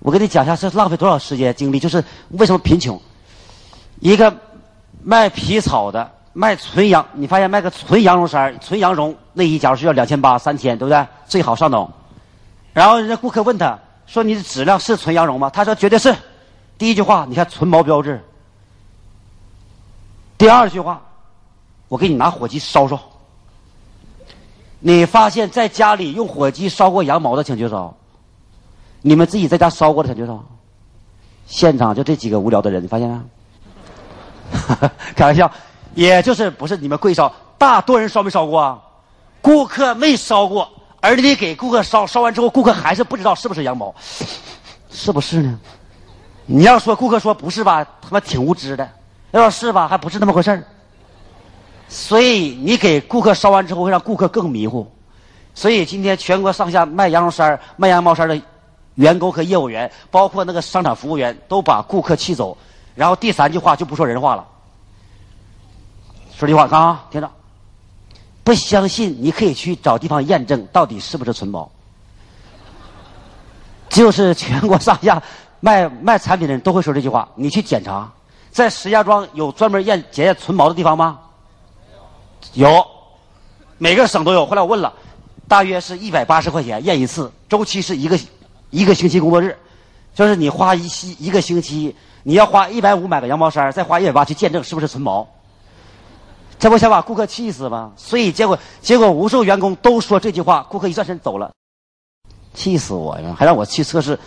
[0.00, 3.00] 我给你讲一下是浪费多少时间精力，就是为什么贫穷。
[4.00, 4.34] 一个
[5.02, 11.06] 卖皮草的，卖纯羊，你发现卖个纯羊绒衫、纯羊绒内衣，假如是要两千八、三千，对不对？
[11.26, 11.88] 最好上等。
[12.72, 16.14] 然后人家顾客问他说：“你的质量是纯羊绒吗？”他说：“绝对是。”
[16.78, 18.24] 第一句话，你看纯毛标志。
[20.38, 21.02] 第二句话，
[21.88, 22.98] 我给你拿火机烧烧。
[24.78, 27.94] 你发现在家里用火机烧过羊毛的，请举手。
[29.02, 30.42] 你们自己在家烧过的，请举手。
[31.46, 33.20] 现场就这几个无聊的人，你发现没？
[35.16, 35.50] 开玩笑，
[35.94, 38.78] 也就是不是你们贵烧，大多人烧没烧过啊？
[39.42, 40.68] 顾客没烧过，
[41.00, 43.94] 而你给顾客烧，烧完之后，顾客还是不知道是不是羊毛，
[44.90, 45.58] 是不是呢？
[46.46, 48.84] 你要说顾客说不是吧，他妈挺无知的；
[49.30, 50.62] 要说是吧，还不是那么回事儿。
[51.88, 54.86] 所以你给顾客烧完之后，会让顾客更迷糊。
[55.54, 58.40] 所以今天全国上下卖羊绒衫、卖羊毛衫的
[58.94, 62.56] 员工和业务员，包括那个商场服务员，都把顾客气走。
[63.00, 64.46] 然后第三句话就不说人话了，
[66.36, 67.30] 说句话，看啊，听着。
[68.44, 71.70] 不相信你可以去找地方验证到底是不是纯毛。
[73.88, 75.22] 就是全国上下
[75.60, 77.26] 卖卖产品的人都会说这句话。
[77.36, 78.06] 你去检查，
[78.50, 81.20] 在石家庄有专门验检验纯毛的地方吗？
[82.52, 82.86] 有，
[83.78, 84.44] 每个省都有。
[84.44, 84.92] 后来我问了，
[85.48, 88.20] 大约是一百八十块钱验一次，周期是一个
[88.68, 89.56] 一个星期工作日，
[90.14, 95.26] 就是你花一星一个星期，你要花一百五买个羊毛衫，再花一百八去见证是不是纯毛，
[96.58, 97.92] 这不想把顾客气死吗？
[97.96, 101.50] 所以结果结果无数员工都说这句话，顾客一转身走了，
[102.54, 103.34] 气死我呀！
[103.36, 104.18] 还让我去测试，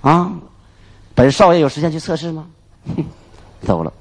[0.00, 0.32] 啊，
[1.14, 2.46] 本少爷有时间去测试吗？
[3.66, 3.92] 走了，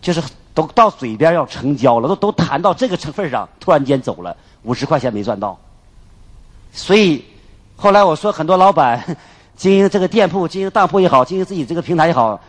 [0.00, 0.22] 就是。
[0.52, 5.56] 都到嘴边要成交了，都都谈到这个成份上，突然间走了，五十块钱没赚到。
[6.72, 7.24] 所以
[7.76, 9.16] 后来我说，很多老板
[9.60, 12.40] 经营这个店铺、经营当铺也好，经营自己这个平台也好，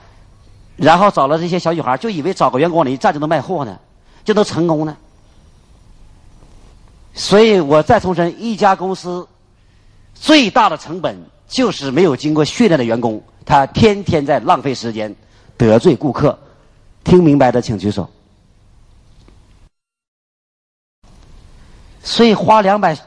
[0.77, 3.77] 然后找了这些小女孩，就以为找个员工往里一站就能卖货呢，
[4.23, 4.95] 就能成功呢。
[7.13, 9.27] 所以我再重申，一家公司
[10.15, 15.13] 最大的成本就是没有经过训练的员工，他天天在浪费时间，
[15.57, 16.39] 得罪顾客。
[17.03, 18.09] 听明白的请举手。
[22.01, 22.97] 所以花两百，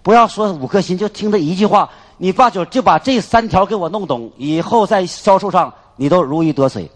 [0.00, 1.90] 不要说五颗星，就听这一句话，
[2.22, 6.88] 你把就就把这三条给我弄懂，以后在销售上你都如鱼得水，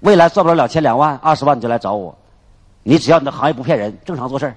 [0.00, 2.14] 未来赚不了两千两万二十万你就来找我，
[2.82, 4.54] 你只要你的行业不骗人，正常做事儿。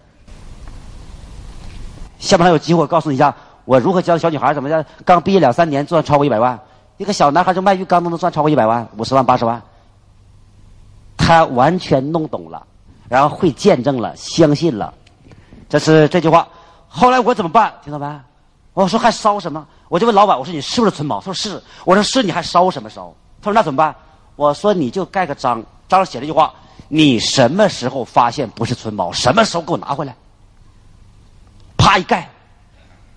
[2.19, 6.59] 下面还有机会，我告诉你一下，我如何教小女孩怎么的，刚毕业两三年赚超过一百万，
[6.97, 9.61] 一个小男孩就卖浴缸都能赚超过一百万，五十万八十万。
[11.15, 12.67] 他完全弄懂了，
[13.07, 14.93] 然后会见证了，相信了，
[15.69, 16.45] 这是这句话。
[16.89, 17.73] 后来我怎么办？
[17.81, 18.19] 听到没？
[18.73, 19.65] 我说还烧什么？
[19.89, 21.19] 我就问老板，我说你是不是纯毛？
[21.19, 21.61] 他说是。
[21.85, 23.13] 我说是，你还烧什么烧？
[23.41, 23.95] 他说那怎么办？
[24.35, 26.53] 我说你就盖个章，章上写这句话：
[26.89, 29.11] 你什么时候发现不是纯毛？
[29.11, 30.15] 什么时候给我拿回来？
[31.77, 32.29] 啪一盖，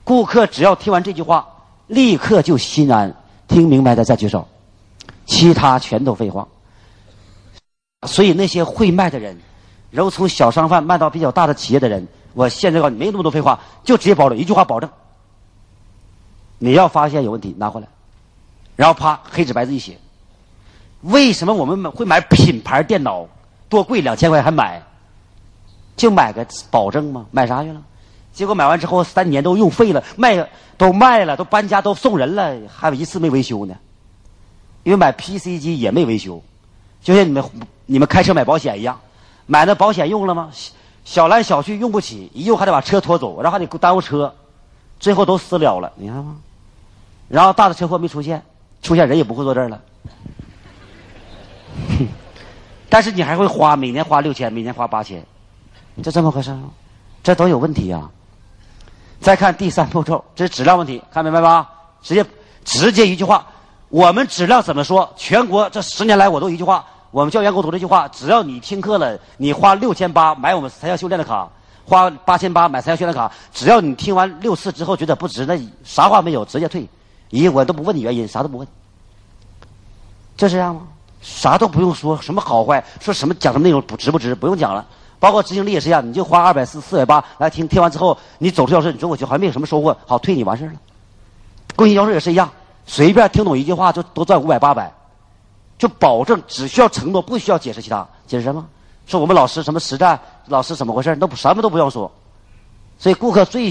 [0.04, 1.46] 顾客只要听完这句话，
[1.88, 3.14] 立刻就心安。
[3.48, 4.46] 听明白的再举手，
[5.26, 6.46] 其他全都废话。
[8.06, 9.36] 所以那些会卖的人，
[9.90, 14.88] 然后从小商贩卖到比较大的企业的人，我现在告诉你，没那么多废话，就直接保证一句话保证。
[16.62, 17.88] 你要发现有问题，拿回来，
[18.76, 19.98] 然后啪黑纸白字一写。
[21.00, 23.26] 为什么我们会买品牌电脑？
[23.70, 24.82] 多贵两千块还买？
[25.96, 27.24] 就买个保证吗？
[27.30, 27.82] 买啥去了？
[28.32, 30.46] 结果买完之后三年都用废了，卖
[30.76, 33.74] 都卖了，都搬家都送人了，还有一次没维修呢。
[34.82, 36.42] 因为买 PC 机也没维修，
[37.02, 37.42] 就像你们
[37.86, 39.00] 你们开车买保险一样，
[39.46, 40.50] 买那保险用了吗？
[41.04, 44.34] 小来小去用不起，一用还得把车拖走，然后还得耽误车，
[44.98, 46.36] 最后都私了了，你看吗？
[47.30, 48.42] 然后大的车祸没出现，
[48.82, 49.80] 出现人也不会坐这儿了。
[52.90, 55.24] 但是你还会花，每年花六千，每年花八千，
[56.02, 56.52] 这怎么回事？
[57.22, 58.10] 这都有问题啊！
[59.20, 61.70] 再看第三步骤，这是质量问题，看明白吧？
[62.02, 62.24] 直接
[62.64, 63.46] 直接一句话，
[63.90, 65.08] 我们质量怎么说？
[65.16, 71.48] 全国这十年来我都一句话，我们教员工都这句话：只要你听课了，你花六千八买我们财校修炼的卡，
[71.86, 76.88] 花八千八买财校修炼卡，只要你听完六次之后觉得不值，那啥话没有，直接退，
[77.30, 78.66] 咦，我都不问你原因，啥都不问，
[80.36, 80.82] 就这样吗？
[81.22, 84.86] 啥都不用说，什么好坏，说什么讲什么内容不值不值，不用讲了。
[85.18, 90.72] 包括执行力也是一样，你就花二百四四百八来听，听完之后你走出教室，你说我就还没有什么收获，好退你完事了。
[91.76, 92.50] 公益教授也是一样，
[92.86, 94.90] 随便听懂一句话就多赚五百八百，
[95.78, 98.06] 就保证只需要承诺，不需要解释其他。
[98.26, 98.66] 解释什么？
[99.06, 102.10] 说我们老师什么实战，老师怎么回事，都什么都不用说。
[102.98, 103.70] 所以顾客最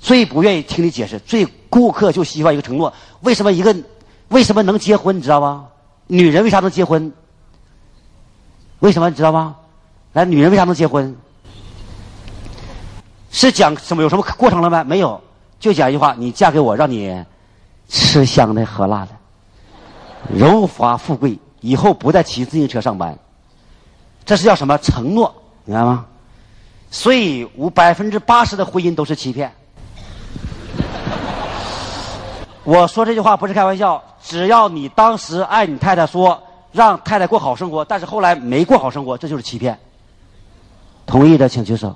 [0.00, 2.92] 最不愿意听你解释，最顾客就希望一个承诺。
[3.20, 3.74] 为什么一个
[4.28, 5.68] 为什么能结婚，你知道吗？
[6.06, 7.10] 女人为啥能结婚？
[8.80, 9.56] 为什么你知道吗？
[10.12, 11.16] 来，女人为啥能结婚？
[13.30, 14.82] 是讲什么有什么过程了吗？
[14.82, 15.20] 没有，
[15.60, 17.24] 就讲一句话：你嫁给我，让你
[17.88, 19.12] 吃香的喝辣的，
[20.28, 23.16] 荣华富贵，以后不再骑自行车上班。
[24.24, 25.32] 这是叫什么承诺？
[25.64, 26.06] 明白吗？
[26.90, 29.52] 所以，我百分之八十的婚姻都是欺骗。
[32.70, 39.76] 我说这句话不是开玩笑，只要你当时爱你太太说让太太过好生活，但是后来没过好生活，这就是欺骗。
[41.04, 41.92] 同意的请举手，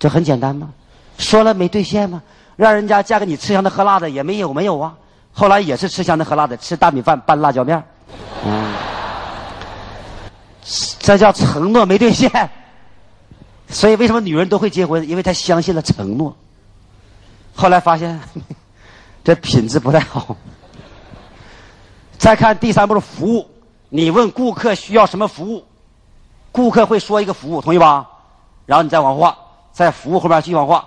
[0.00, 0.70] 这很简单吗？
[1.18, 2.20] 说了没兑现吗？
[2.56, 4.92] 让人家嫁给你吃香的喝辣的也没有没有啊？
[5.32, 7.80] 后来也是吃香的喝辣的，吃大米饭拌辣椒面
[8.44, 8.74] 嗯，
[10.98, 12.50] 这叫承诺没兑现。
[13.68, 15.08] 所以为什么女人都会结婚？
[15.08, 16.36] 因为她相信了承诺。
[17.54, 18.20] 后来发现。
[19.24, 20.36] 这品质不太好。
[22.18, 23.48] 再看第三步是服务，
[23.88, 25.64] 你问顾客需要什么服务，
[26.52, 28.08] 顾客会说一个服务，同意吧？
[28.64, 29.36] 然后你再往后画，
[29.72, 30.86] 在服务后面继续往后画，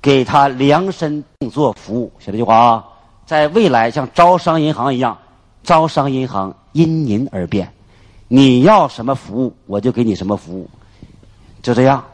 [0.00, 2.12] 给他量身定做服务。
[2.20, 2.84] 写这句话啊，
[3.26, 5.18] 在未来像招商银行一样，
[5.64, 7.72] 招商银行因您而变，
[8.28, 10.70] 你要什么服务，我就给你什么服务，
[11.62, 12.04] 就这样，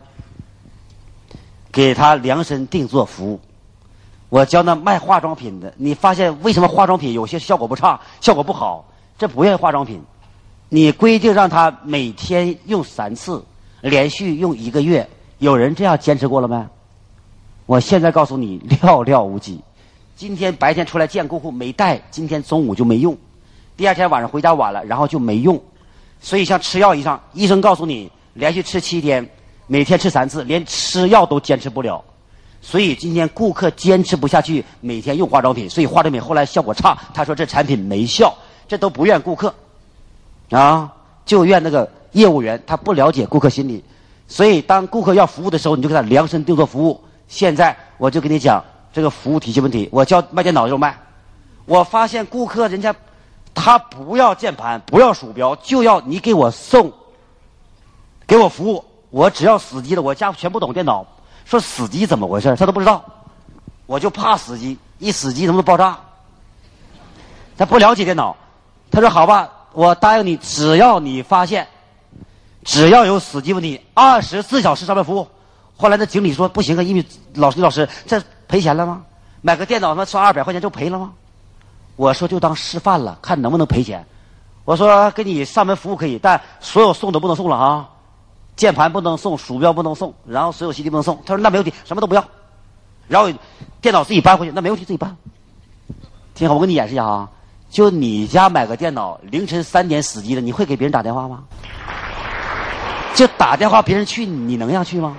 [1.71, 3.41] 给他量身定做服务。
[4.31, 8.87] 我教那卖化妆品的，你发现为什么化妆品有些效果不差、效果不好？
[9.19, 10.01] 这不愿意化妆品，
[10.69, 13.45] 你规定让他每天用三次，
[13.81, 15.07] 连续用一个月，
[15.39, 16.65] 有人这样坚持过了没？
[17.67, 19.61] 我现在告诉你，寥寥无几。
[20.17, 23.17] 今天白天出来见客户没带，今天中午就没用，
[23.77, 25.61] 第二天晚上回家晚了，然后就没用。
[26.21, 29.29] 所以像吃药一样，医生告诉你连续吃七天，
[29.67, 32.05] 每天吃三次，连吃药都坚持不了。
[32.63, 36.97] 所以今天顾客坚持不下去，每天用化妆品，所以化妆品后来效果差。
[37.15, 38.35] 他说这产品没效，
[38.69, 39.55] 这都不怨顾客，
[40.51, 40.93] 啊，
[41.25, 43.83] 就怨那个业务员，他不了解顾客心理。
[44.29, 47.01] 所以当顾客要服务的时候，你就给他量身定做服务。
[47.29, 49.89] 现在我就跟你讲这个服务体系问题。
[49.91, 50.97] 我教卖电脑就卖，
[51.65, 52.95] 我发现顾客人家
[53.55, 56.93] 他不要键盘，不要鼠标，就要你给我送，
[58.27, 58.85] 给我服务。
[59.11, 61.07] 我只要死机了，我家全不懂电脑。
[61.51, 63.05] 说死机怎么回事他都不知道，
[63.87, 65.99] 我就怕死机，一死机能不能爆炸？
[67.59, 68.37] 他不了解电脑，
[68.89, 71.67] 他说好吧，我答应你，只要你发现，
[72.63, 75.27] 只要有死机问题，二十四小时上门服务。
[75.77, 79.03] 后来那经理说不行啊，因为老师老师这赔钱了吗？
[79.43, 81.13] 买个电脑他妈算二百块钱就赔了吗？
[81.97, 84.07] 我说就当示范了，看能不能赔钱。
[84.65, 87.90] 我说给你上门服务可以，但所有送都不能送了啊。
[88.61, 91.17] 键盘不能送，鼠标不能送，然后所有 CD 不能送。
[91.25, 92.23] 他说那没问题，什么都不要。
[93.09, 93.33] 然后
[93.81, 95.17] 电脑自己搬回去，那没问题，自己搬。
[96.35, 97.27] 挺好，我给你演示一下啊。
[97.71, 101.43] 就你家买个电脑，凌晨三点死机了，你会给别人打电话吗？
[103.15, 105.17] 就打电话别人去，你能让去吗？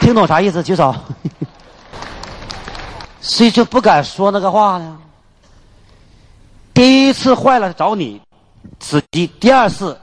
[0.00, 0.62] 听懂啥意思？
[0.62, 0.94] 举手。
[3.20, 4.96] 所以就不敢说那个话呢。
[6.72, 8.22] 第一次坏了找你，
[8.78, 9.98] 死机；第二次。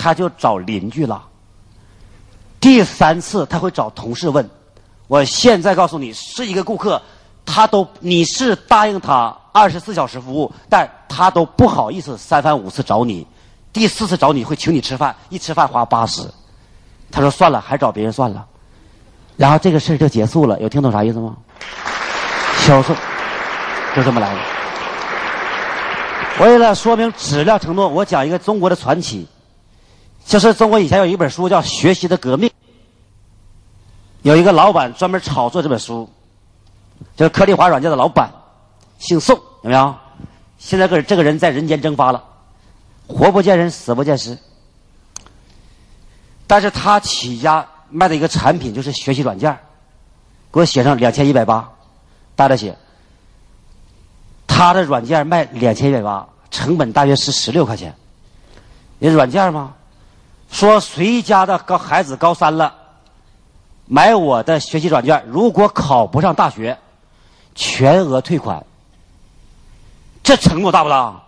[0.00, 1.22] 他就找邻居了。
[2.58, 4.48] 第三次他会找同事问。
[5.06, 7.00] 我现在告诉你，是一个顾客，
[7.44, 13.26] 他都你是答应他二十四小时服务，但他都不好意思三番五次找你，
[13.72, 16.22] 第四次找你会请你吃饭，一吃饭花八十。
[17.10, 18.46] 他说算了，还找别人算了。
[19.36, 21.36] 然后这个事儿就结束了，有听懂啥意思吗？
[22.58, 22.94] 销售
[23.94, 24.40] 就这么来的。
[26.38, 29.26] 为了说明质量承诺，我讲一个中国的传奇，
[30.30, 32.48] 就是中国以前有一本书叫《学习的革命》，
[34.22, 36.08] 有一个老板专门炒作这本书，
[37.16, 38.30] 就是颗粒华软件的老板，
[39.00, 39.92] 姓宋，有没有？
[40.56, 42.22] 现在个这个人在人间蒸发了，
[43.08, 44.38] 活不见人，死不见尸。
[46.46, 49.58] 但是他起家卖的一个产品就是学习软件，
[50.52, 51.68] 给我写上两千一百八，
[52.36, 52.76] 大家写。
[54.46, 57.92] 他的软件卖两千一百八，成本大约是十六块钱。
[59.00, 59.74] 你软件吗？
[60.50, 62.74] 说谁家的高孩子高三了，
[63.86, 66.76] 买我的学习软件，如果考不上大学，
[67.54, 68.64] 全额退款。
[70.22, 71.22] 这承诺大不大？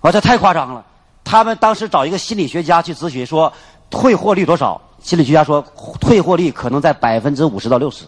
[0.00, 0.84] 我这太夸张了。
[1.24, 3.52] 他们当时找一个心理学家去咨询，说
[3.90, 4.80] 退货率多少？
[5.02, 5.62] 心理学家说
[6.00, 8.04] 退货率可能在百分之五十到六十。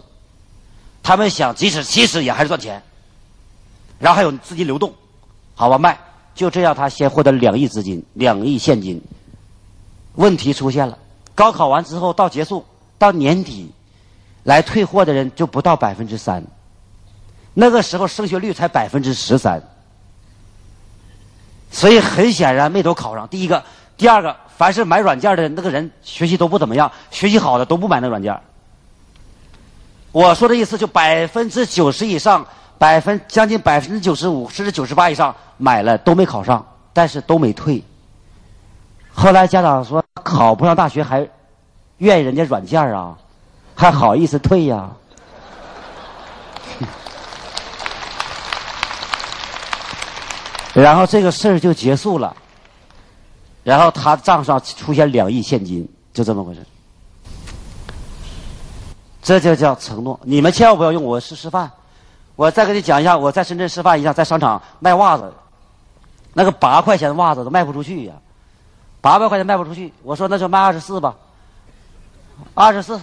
[1.03, 2.83] 他们想，即使七十也还是赚钱。
[3.99, 4.93] 然后还有资金流动，
[5.55, 5.99] 好吧，卖，
[6.35, 9.03] 就这样，他先获得两亿资金，两亿现金。
[10.19, 10.99] 问题出现了，
[11.33, 12.65] 高考完之后到结束
[12.99, 13.73] 到年底，
[14.43, 16.43] 来退货的人就不到百分之三，
[17.55, 19.63] 那个时候升学率才百分之十三，
[21.71, 23.29] 所以很显然没都考上。
[23.29, 23.63] 第一个，
[23.97, 28.39] 第二个，凡是买软件的那个人学习都不怎么样，学习好的都不买那软件。
[30.11, 32.47] 我说的意思就百分之九十以上。
[32.79, 37.83] 百分将近百分之九十五甚至九十八以上买了都没考上，但是都没退。
[39.21, 41.29] 后来家长说考不上大学还
[41.97, 43.19] 愿意人家软件啊，
[43.75, 44.89] 还好意思退呀？
[50.73, 52.37] 然后这个事儿就结束了，
[53.65, 56.65] 然后他账上出现两亿现金，就这么回事。
[59.21, 61.69] 这就叫承诺，你们千万不要用，我是示范。
[62.37, 65.35] 我再给你讲一下，我在深圳示范一下，在商场卖袜子，
[66.35, 68.15] 那个八块钱的袜子都卖不出去呀，
[69.09, 69.91] 八百块钱卖不出去。
[70.03, 71.17] 我说那就卖二十四吧，
[72.53, 73.01] 二十四，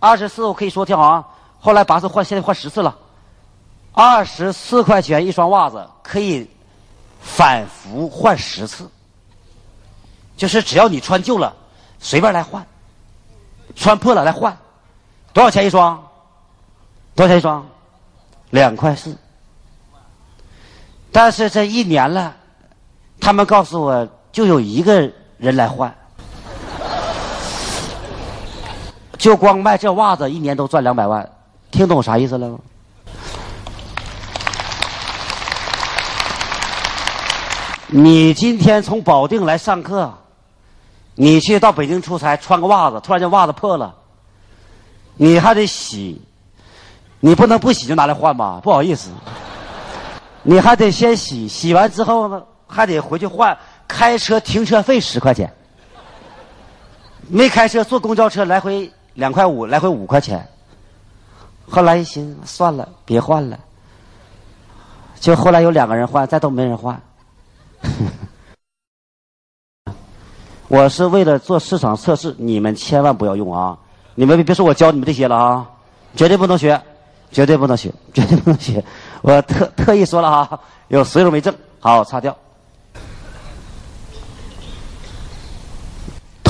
[0.00, 1.24] 二十四我可以说挺好啊。
[1.60, 2.98] 后来八次换，现在换十次了，
[3.92, 6.50] 二十四块钱一双袜子可以
[7.20, 8.90] 反复换十次，
[10.36, 11.54] 就是只要你穿旧了，
[12.00, 12.66] 随便来换，
[13.76, 14.58] 穿破了来换，
[15.32, 16.04] 多少钱一双？
[17.14, 17.64] 多少钱一双？
[18.50, 19.16] 两块四，
[21.12, 22.34] 但是这一年了，
[23.20, 25.94] 他们告诉我就有一个人来换，
[29.18, 31.28] 就光卖这袜子一年都赚两百万，
[31.70, 32.58] 听懂啥意思了吗？
[37.88, 40.12] 你今天从保定来上课，
[41.14, 43.94] 你去到北京出差，穿个袜子，突然间袜子破了，
[45.16, 46.20] 你还得洗。
[47.20, 48.60] 你不能不洗就拿来换吧？
[48.62, 49.10] 不好意思，
[50.42, 53.56] 你还得先洗，洗完之后呢，还得回去换。
[53.96, 55.52] 开车停车费十块钱，
[57.28, 60.44] 没开车坐公交车来回两块五，来回五块钱。
[61.70, 63.56] 后来一寻思，算了，别换了。
[65.20, 67.00] 就后来有两个人换，再都没人换。
[70.66, 73.78] 我是为了做市场测试，你们千万不要用啊！
[74.16, 75.70] 你们别说我教你们这些了啊，
[76.16, 76.82] 绝对不能学。
[77.30, 78.84] 绝对不能学，绝对不能学！
[79.22, 82.36] 我特特意说了哈，有水手没证，好擦掉。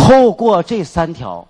[0.05, 1.47] 透过这三条，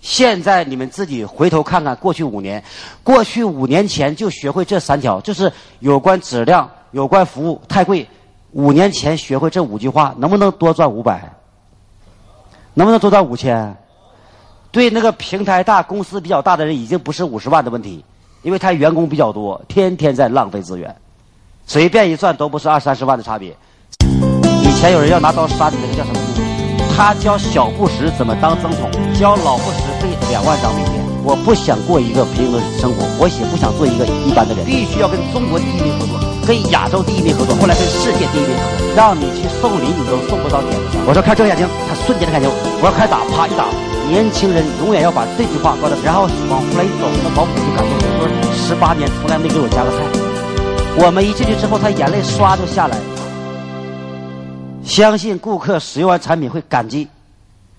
[0.00, 2.62] 现在你们自己回头看看过去五年，
[3.02, 8.06] 过去五年前就学会这三条，就是有关质量、有关服务太贵。
[8.52, 11.32] 五年前学会这五句话，能不能多赚五百？
[12.74, 13.76] 能不能多赚五千？
[14.70, 18.04] 对那个平台大、公司比较大的人，已经不是五十万的问题。
[18.42, 20.94] 因为他员工比较多，天天在浪费资源，
[21.66, 23.56] 随便一算都不是二三十万的差别。
[24.62, 26.49] 以前有人要拿刀杀你，那个叫什么？
[26.96, 31.00] 他教小布什怎么当总统，教老布什背两万张名片。
[31.22, 36.16] 我不想过一个平庸的生活，我也不想做一个一般的人，必须要跟中国第一名合作，
[36.48, 38.96] 跟亚洲第一名合作，后来跟世界第一名合作。
[38.96, 41.04] 让你去送礼，你都送不到点子上。
[41.06, 42.48] 我说看睁眼睛，他瞬间的感觉，
[42.80, 43.68] 我要开打，啪一打。
[44.08, 50.00] 年轻人永远要把这句话挂在，然后往后来一走，那保姆就感动了，说十八年从来没给我夹过菜。
[51.04, 52.96] 我们一进去之后，他眼泪唰就下来。
[54.84, 57.08] 相信顾客使用完产品会感激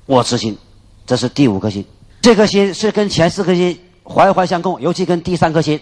[0.05, 0.57] 我之心，
[1.05, 1.85] 这是第五颗心。
[2.21, 5.79] 这颗心是跟前四颗心环环相扣，尤其跟第三颗心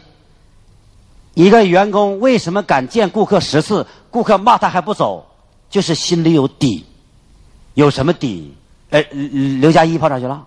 [1.33, 5.25] 一个员工为什么敢见顾客十次，顾客骂他还不走，
[5.69, 6.85] 就是心里有底。
[7.75, 8.55] 有什么底？
[8.89, 10.45] 哎，刘佳一跑哪去了？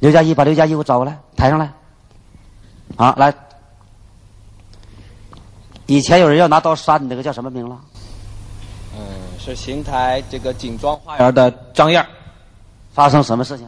[0.00, 1.72] 刘佳一把刘佳一给我找过来，抬上来。
[2.96, 3.32] 好，来。
[5.86, 7.80] 以前有人要拿刀杀你，那个叫什么名了？
[9.38, 12.04] 嗯，是邢台这个锦庄花园的张燕。
[12.92, 13.66] 发生什么事情？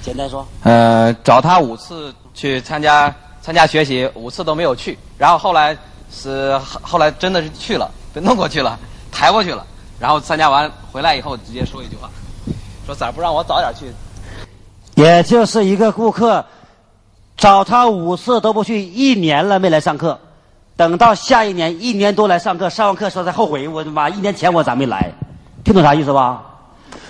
[0.00, 0.46] 简单说。
[0.62, 4.98] 呃，找他五次去参加参加学习，五次都没有去。
[5.18, 5.76] 然后后来
[6.10, 8.78] 是后来真的是去了，被弄过去了，
[9.10, 9.66] 抬过去了。
[10.00, 12.10] 然后参加完回来以后，直接说一句话，
[12.86, 13.92] 说咋不让我早点去？
[14.94, 16.44] 也就是一个顾客
[17.36, 20.18] 找他五次都不去，一年了没来上课。
[20.82, 24.08] 等到下一年，一年多来上课，上完课时候才后悔，我的妈！
[24.08, 25.12] 一年前我咋没来？
[25.62, 26.42] 听懂啥意思吧？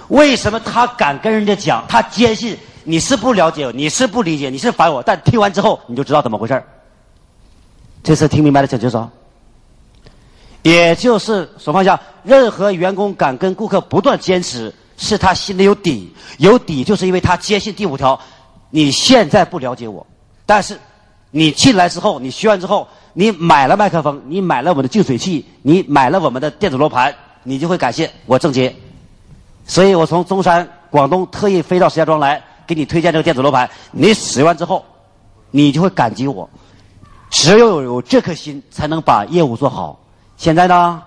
[0.08, 1.82] 为什么他敢跟人家讲？
[1.88, 2.54] 他坚信
[2.84, 5.02] 你是不了解，你是不理解，你是烦我。
[5.02, 6.62] 但听完之后，你就知道怎么回事
[8.02, 9.08] 这次听明白了，请举手。
[10.60, 16.14] 也就是手放下，任何员工敢跟顾客不断坚持，是他心里有底。
[16.36, 18.20] 有底，就是因为他坚信第五条：
[18.68, 20.06] 你现在不了解我，
[20.44, 20.78] 但是
[21.32, 22.86] 你进来之后，你学完之后。
[23.14, 28.74] 你买了麦克风，你买了我们的净水器，你买了我们的电子罗盘，你就会感谢我郑杰。
[29.66, 33.68] 所以我从中山、广东特意飞到石家庄来给你推荐这个电子罗盘。
[33.90, 34.82] 你使用完之后，
[35.50, 36.48] 你就会感激我。
[37.28, 40.00] 只有有这颗心，才能把业务做好。
[40.38, 41.02] 现在呢，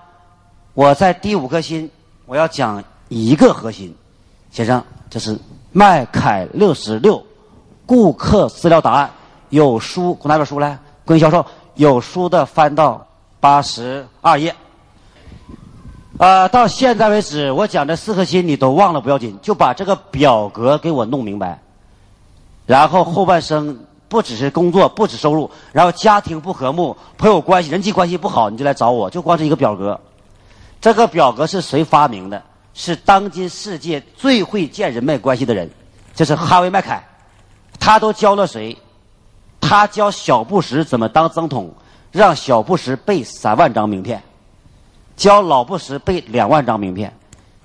[0.75, 1.89] 我在第五颗心，
[2.27, 3.91] 我要讲一个核心。
[4.51, 5.35] 先生，这是
[5.71, 7.25] 麦凯六十六
[7.87, 9.09] 顾客资料档案，
[9.49, 11.45] 有书，给我拿本书来，关于销售。
[11.75, 13.05] 有书的翻到
[13.39, 14.55] 八十二页。
[16.17, 21.59] 呃，到现在为止，我讲的四颗心你都忘了不要紧，就把这个表格给我弄明白。
[22.65, 23.77] 然后后半生
[24.07, 29.99] 不只是工作，不止收入，然后家庭不和睦，朋友关系、人际关系不好，你就来找我，就光是一个表格。
[30.79, 32.41] 这个表格是谁发明的？
[32.73, 35.69] 是当今世界最会建人脉关系的人，
[36.13, 37.03] 这是哈维·麦凯。
[37.79, 38.77] 他都教了谁？
[39.67, 41.73] 他教小布什怎么当总统，
[42.11, 44.21] 让小布什背三万张名片，
[45.17, 47.11] 教老布什背两万张名片，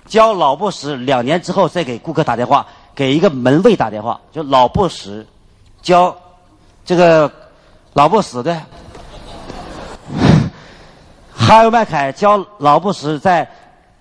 [0.07, 5.23] 教老布什两年之后再给顾客打电话，给一个门卫打电话，就老布什
[5.83, 6.15] 教
[6.83, 7.31] 这个
[7.93, 8.59] 老布什的
[11.31, 13.47] 哈维麦凯教老布什在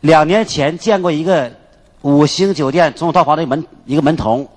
[0.01, 1.53] 两年前见过一个
[2.01, 4.49] 五星酒店总统套房的门一个门童。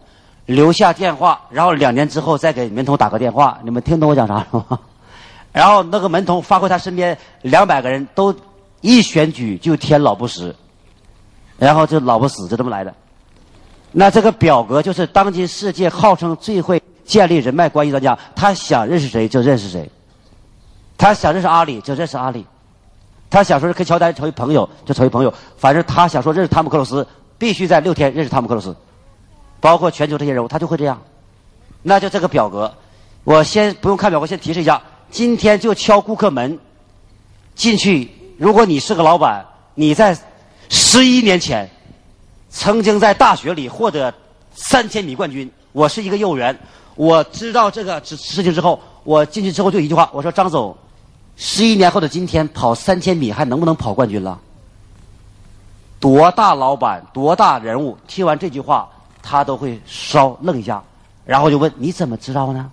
[0.45, 3.57] 留下电话，然后两年之后再给门童打个电话。
[3.63, 4.79] 你们听懂我讲啥了吗？
[5.53, 8.35] 然后那个门童发挥他身边两百个人都
[8.81, 10.55] 一选举就填老不死，
[11.57, 12.93] 然后就老不死就这么来的。
[13.91, 19.87] 那这个表格就是当今世界号称最会建立人脉关系专家，他想认识谁就认识谁，
[20.97, 22.45] 他想认识阿里就认识阿里，
[23.29, 28.75] 他想说是跟乔丹成为朋友就成为朋友，反正他想说认识汤姆克鲁斯必须在六天认识汤姆克鲁斯。
[29.63, 31.01] 包括全球这些人物，他就会这样。
[31.83, 32.73] 那就这个表格，
[33.23, 36.59] 我先不用看表格，先提示一下：今天就敲顾客门
[37.55, 38.11] 进去。
[38.37, 40.17] 如果你是个老板，你在
[40.67, 41.69] 十一年前
[42.49, 44.13] 曾经在大学里获得
[44.53, 46.59] 三千米冠军，我是一个业务员，
[46.95, 50.75] 我知道这个事事情之后，我进去之后就一句话：我说张总，
[51.37, 54.41] 十一年后的今天跑三千米还能不能跑冠军了？
[56.01, 57.97] 多大老板，多大人物？
[58.09, 58.89] 听完这句话。
[59.23, 60.83] 他都会稍愣一下，
[61.25, 62.69] 然后就问：“你怎么知道呢？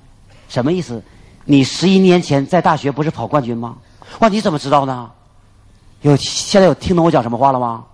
[0.49, 1.01] 什么意思？
[1.45, 3.77] 你十一年前在大学不是跑冠军吗？
[4.19, 5.09] 哇，你怎么知道呢？
[6.03, 7.85] 有现在有听懂我讲什么话了吗？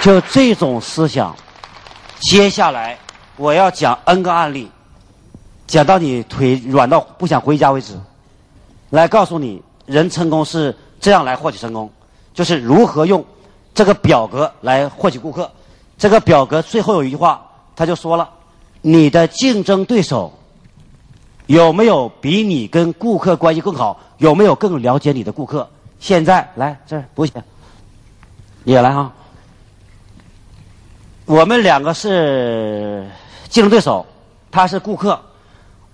[0.00, 1.34] 就这种思想，
[2.20, 2.96] 接下来
[3.36, 4.70] 我要讲 N 个案例，
[5.66, 7.98] 讲到你腿软到不想回家为止，
[8.90, 11.90] 来告诉你，人成功是这样来获取成功，
[12.32, 13.24] 就是如何用
[13.74, 15.50] 这个表格来获取顾客。”
[15.98, 18.28] 这个表格最后有一句话，他就说了
[18.82, 20.32] ：“你的竞争对手
[21.46, 23.98] 有没有比你跟顾客关系更好？
[24.18, 25.68] 有没有更了解你的顾客？”
[25.98, 27.42] 现在来这儿不写，
[28.64, 29.10] 也来哈。
[31.24, 33.08] 我们两个是
[33.48, 34.04] 竞争对手，
[34.50, 35.18] 他是顾客。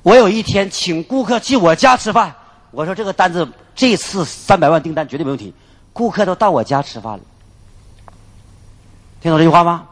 [0.02, 2.34] 我有一天请顾客去我家吃饭，
[2.72, 5.54] 我说这个单子这次三百万订单绝对没问题。
[5.92, 7.20] 顾客都到我家吃饭了，
[9.20, 9.86] 听懂这句话吗？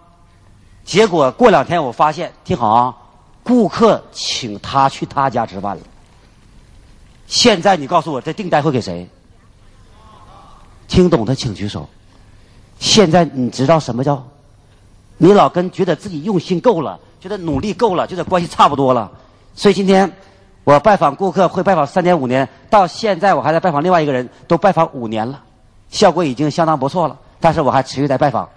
[0.90, 2.96] 结果过两天我发现，听好啊，
[3.44, 5.82] 顾客请他去他家吃饭了。
[7.28, 9.08] 现在你告诉我，这订单会给谁？
[10.88, 11.88] 听懂的请举手。
[12.80, 14.20] 现在你知道什么叫？
[15.16, 19.08] 你老跟觉得自己用心够了，觉得努力够了，觉得关系差不多了。
[19.54, 20.12] 所以今天
[20.64, 25.40] 我拜访顾客会拜访三年五年，到现在我还在拜访另外一个人，都拜访五年了，
[25.88, 27.16] 效果已经相当不错了。
[27.38, 28.48] 但是我还持续在拜访。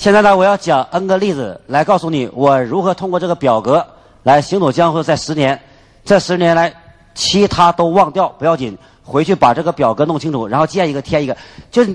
[0.00, 3.86] 现在呢，我要讲 N 个例子来告诉你，我如何通过这个表格
[4.22, 5.02] 来行走江湖。
[5.02, 5.60] 在十年，
[6.06, 6.74] 这十年来，
[7.14, 11.36] 其他都忘掉不要紧，回去把这个表格弄清楚，然后见一个添一个。
[11.70, 11.86] 就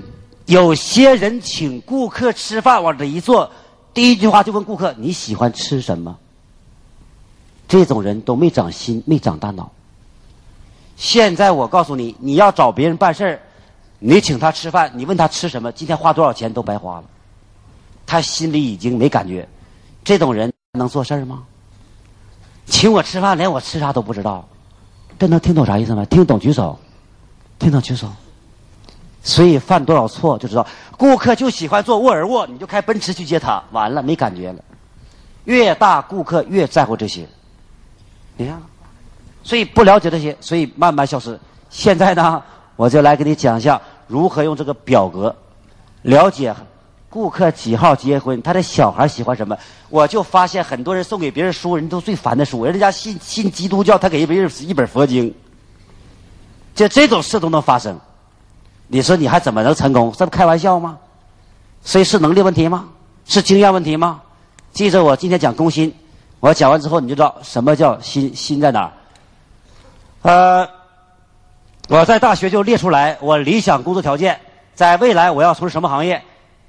[0.44, 3.50] 有些人请顾客吃饭，往这一坐，
[3.92, 6.16] 第一句话就问顾客你喜欢吃什么。
[7.66, 9.72] 这种人都没长心，没长大脑。
[10.96, 13.40] 现在我告诉你，你要找别人办事儿，
[13.98, 17.04] 你请他吃饭，你问他吃什么，今天花多少钱都白花了。
[18.06, 19.46] 他心里已经没感觉，
[20.04, 21.42] 这种人能做事儿吗？
[22.64, 24.48] 请我吃饭，连我吃啥都不知道，
[25.18, 26.04] 这能听懂啥意思吗？
[26.04, 26.78] 听懂举手，
[27.58, 28.08] 听懂举手。
[29.22, 30.64] 所以犯多少错就知道，
[30.96, 34.62] 顾客就喜欢坐沃尔沃，你就开奔驰去接他，完了没感觉了。
[35.44, 37.28] 越大顾客越在乎这些，
[38.36, 38.62] 你看，
[39.42, 41.38] 所以不了解这些，所以慢慢消失。
[41.70, 42.42] 现在呢，
[42.76, 45.34] 我就来给你讲一下如何用这个表格
[46.02, 46.54] 了解。
[47.16, 48.42] 顾客几号结婚？
[48.42, 49.56] 他的小孩喜欢什么？
[49.88, 52.62] 我就发现很多人送给别人书，人都最烦的书。
[52.66, 55.34] 人家信信基督教，他给别人一本佛经，
[56.74, 57.98] 就这种事都能发生。
[58.86, 60.12] 你说你还怎么能成功？
[60.14, 60.98] 这不开玩笑吗？
[61.82, 62.90] 所以是能力问题吗？
[63.24, 64.20] 是经验问题吗？
[64.74, 65.94] 记着，我今天讲攻心，
[66.38, 68.92] 我讲完之后你就知道什么叫心心在哪儿。
[70.20, 70.68] 呃，
[71.88, 74.38] 我在大学就列出来我理想工作条件，
[74.74, 76.22] 在未来我要从事什么行业。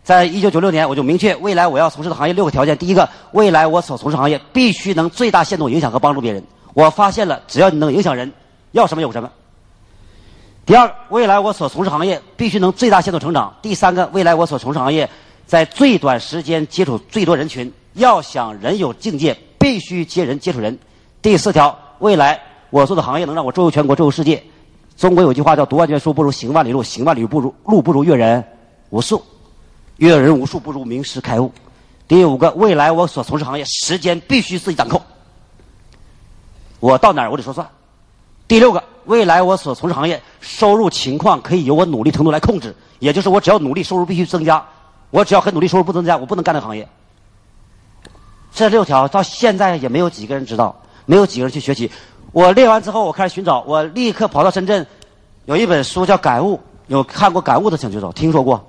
[0.07, 2.77] 在一九九六年，我就明确未来我要从事的行业六个条件。
[2.77, 6.41] 第一个，未来我所从事行业必须能最大限度影响和帮助别人。
[6.73, 8.31] 我发现了，只要你能影响人，
[8.71, 9.29] 要什么有什么。
[10.65, 13.53] 第二，未来我所从事行业必须能最大限度成长。
[13.61, 15.09] 第三个，未来我所从事行业
[15.45, 17.69] 在最短时间接触最多人群。
[17.95, 20.79] 要想人有境界，必须接人接触人。
[21.21, 22.39] 第四条，未来
[22.69, 24.41] 我做的行业能让我周游全国，周游世界。
[24.95, 28.41] 中国有句话叫“读万卷书不如行万里路，行万里路不如路不如阅人
[28.89, 29.21] 无数”。
[29.97, 31.51] 阅人无数不如名师开悟。
[32.07, 35.01] 第五个，未来我所从事行业时间必须自己掌控，
[36.79, 37.67] 我到哪儿我得说算。
[38.47, 44.63] 第六个，未来我所从事行业收入情况可以由我努力程度来控制，也就是我只要努力，收入必须增加；
[45.09, 46.87] 我只要很努力，收入不增加，我不能干这个行业。
[48.53, 51.91] 这六条到现在也没有几个人知道，没有几个人去学习。
[52.31, 54.87] 我列完之后，我开始寻找，我立刻跑到深圳，
[55.45, 56.55] 有一本书叫《感悟》，
[56.87, 58.65] 有看过《感悟》的请举手，听说过？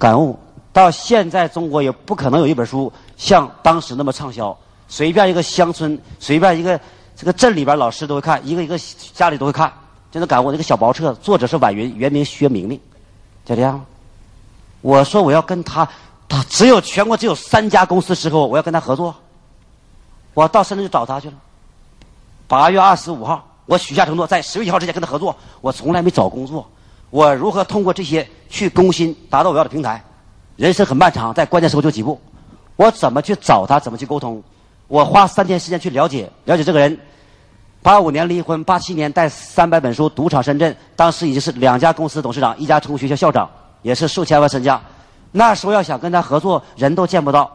[0.00, 0.36] 感悟
[0.72, 4.56] 到现在，中国也不可能有一本书像当时那么畅销。
[4.88, 6.80] 随便一个乡村，随便一个
[7.14, 8.78] 这个镇里边，老师都会看，一个一个
[9.12, 9.70] 家里都会看。
[10.10, 12.80] 就那感悟那个小薄册，作者是婉云，原名薛明明，
[13.44, 13.84] 就这样。
[14.80, 15.86] 我说我要跟他，
[16.26, 19.14] 他只有全国只有三家公司适合我，我要跟他合作。
[20.32, 21.34] 我到深圳去找他去了。
[22.48, 25.36] 八月二十五号，我许下承诺，在十月一号之前跟他合作。
[25.60, 26.66] 我从来没找工作。
[27.10, 30.02] 我如何通过这些去攻心，达到我要的平台？
[30.56, 32.20] 人生很漫长，在关键时候就几步。
[32.76, 33.78] 我怎么去找他？
[33.78, 34.42] 怎么去沟通？
[34.88, 36.98] 我花三天时间去了解了解这个人。
[37.82, 43.48] 八五年离婚，八七年带三百本书赌场深圳，当时已经是两家公司董事长，一家成功学校校长，
[43.82, 44.80] 也是数千万身价。
[45.32, 47.50] 那时候要想跟他合作，人都见不到。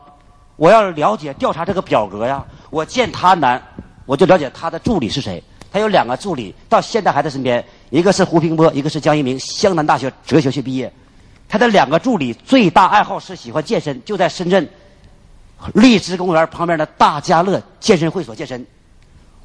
[0.55, 3.61] 我要了解调查这个表格呀，我见他难，
[4.05, 5.43] 我就了解他的助理是谁。
[5.71, 7.63] 他有两个助理，到现在还在身边。
[7.89, 10.91] 一个是胡平波，一个是江一鸣，湘南大学哲学系毕业。
[11.47, 14.67] 他的两个助理最大爱好是喜欢健身，就在深圳
[15.73, 18.65] 荔枝公园旁边的大家乐健身会所健身。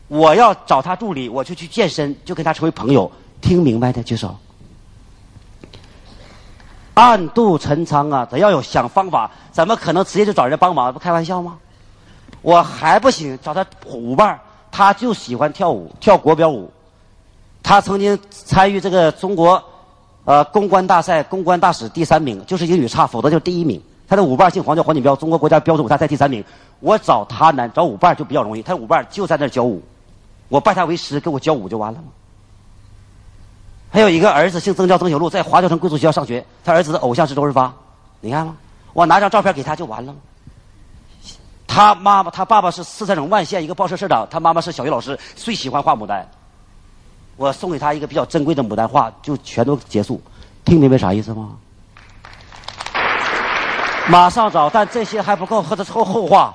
[0.08, 3.10] 我要找他助理，我就去健身，就跟他成为朋友。
[3.40, 4.36] 听明白的举手。
[6.94, 10.92] 暗度陈仓啊，得要有想方法，怎么可能直接就找人帮忙？
[10.92, 11.56] 不开玩笑吗？
[12.42, 14.38] 我还不行，找他舞伴
[14.70, 16.70] 他就喜欢跳舞，跳国标舞。
[17.62, 19.62] 他曾经参与这个中国，
[20.24, 23.80] 呃，公关大赛公关大使第三名，就是英语差，否则就第一名。
[24.08, 26.44] 他的舞伴姓黄，叫黄锦标，中国国家标准舞大赛第三名。
[26.80, 28.62] 我找他难，找舞伴就比较容易。
[28.62, 29.80] 他舞伴就在那教舞，
[30.48, 32.06] 我拜他为师，给我教舞就完了吗？
[33.90, 36.44] 还有一个儿子姓曾，叫曾小璐，在华侨城贵族学校上学。
[36.64, 37.72] 他儿子的偶像是周润发，
[38.20, 38.56] 你看吗？
[38.92, 40.18] 我拿张照片给他就完了吗？
[41.68, 46.28] 他妈妈，他爸爸是四川省万县一个报社社长，他妈妈是小学老师，最喜欢画牡丹。
[47.40, 50.20] 我送给他一个比较珍贵的牡丹画，就全都结束。
[50.62, 51.52] 听明白啥意思吗？
[54.10, 56.54] 马上找，但这些还不够，和他后后话。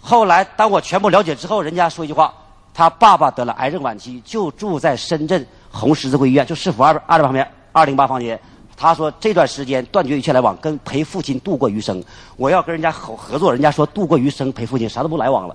[0.00, 2.34] 后来当我全部了解之后，人家说一句话：
[2.74, 8.36] 他爸爸得了癌症晚期，就住在深圳红十字会医院，就市府二二旁边二零八房间。
[8.76, 12.02] 他说这段时间断绝一切来往，跟陪父亲度过余生。
[12.36, 15.54] 我要跟人家合合作，人家说度过余生陪父亲，啥都不来往了。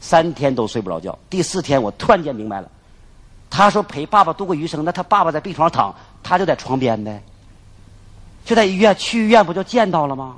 [0.00, 1.18] 三天都睡不着觉。
[1.28, 2.70] 第四天，我突然间明白了，
[3.50, 7.20] 他说陪爸爸度过余生，那他爸爸在病床上躺，他就在床边呗，
[8.44, 10.36] 就在医院，去医院不就见到了吗？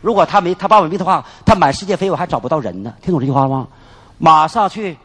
[0.00, 2.92] 如果他没他爸爸没的话，他满世界飞，我还找不到人呢。
[3.00, 3.68] 听懂这句话了吗？
[4.18, 4.96] 马上去，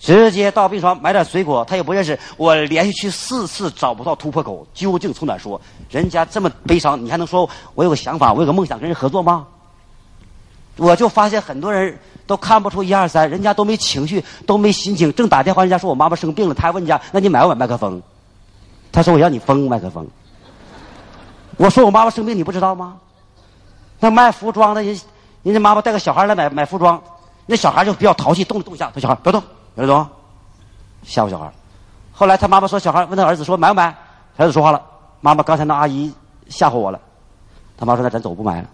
[0.00, 2.18] 直接到病床买点水果，他也不认识。
[2.36, 5.60] 我连续去四次找不到突破口，究竟从哪说？
[5.90, 9.46] 人家这么悲伤，你还能说我有个想法，我有个梦想跟人合作吗？
[10.78, 18.00] 我就发现很多人都看不出一二三，人家都没情绪，都没心情，正打电话，人家说我妈妈生病了，他还问人家，那你买不买麦克风？
[18.90, 20.08] 他说我要你封麦克风。
[21.56, 22.96] 我说我妈妈生病，你不知道吗？
[24.00, 24.98] 那卖服装的人，
[25.42, 27.02] 人家妈妈带个小孩来买买服装，
[27.46, 29.42] 那小孩就比较淘气，动了动一下，他小孩不要动，
[29.74, 30.06] 别动，
[31.02, 31.50] 吓唬小孩。
[32.12, 33.94] 后来他妈妈说，小孩问他儿子说买不买？
[34.36, 34.80] 儿子说话了，
[35.20, 36.12] 妈妈刚才那阿姨
[36.48, 37.00] 吓唬我了。
[37.76, 38.68] 他妈说那咱走，不买了。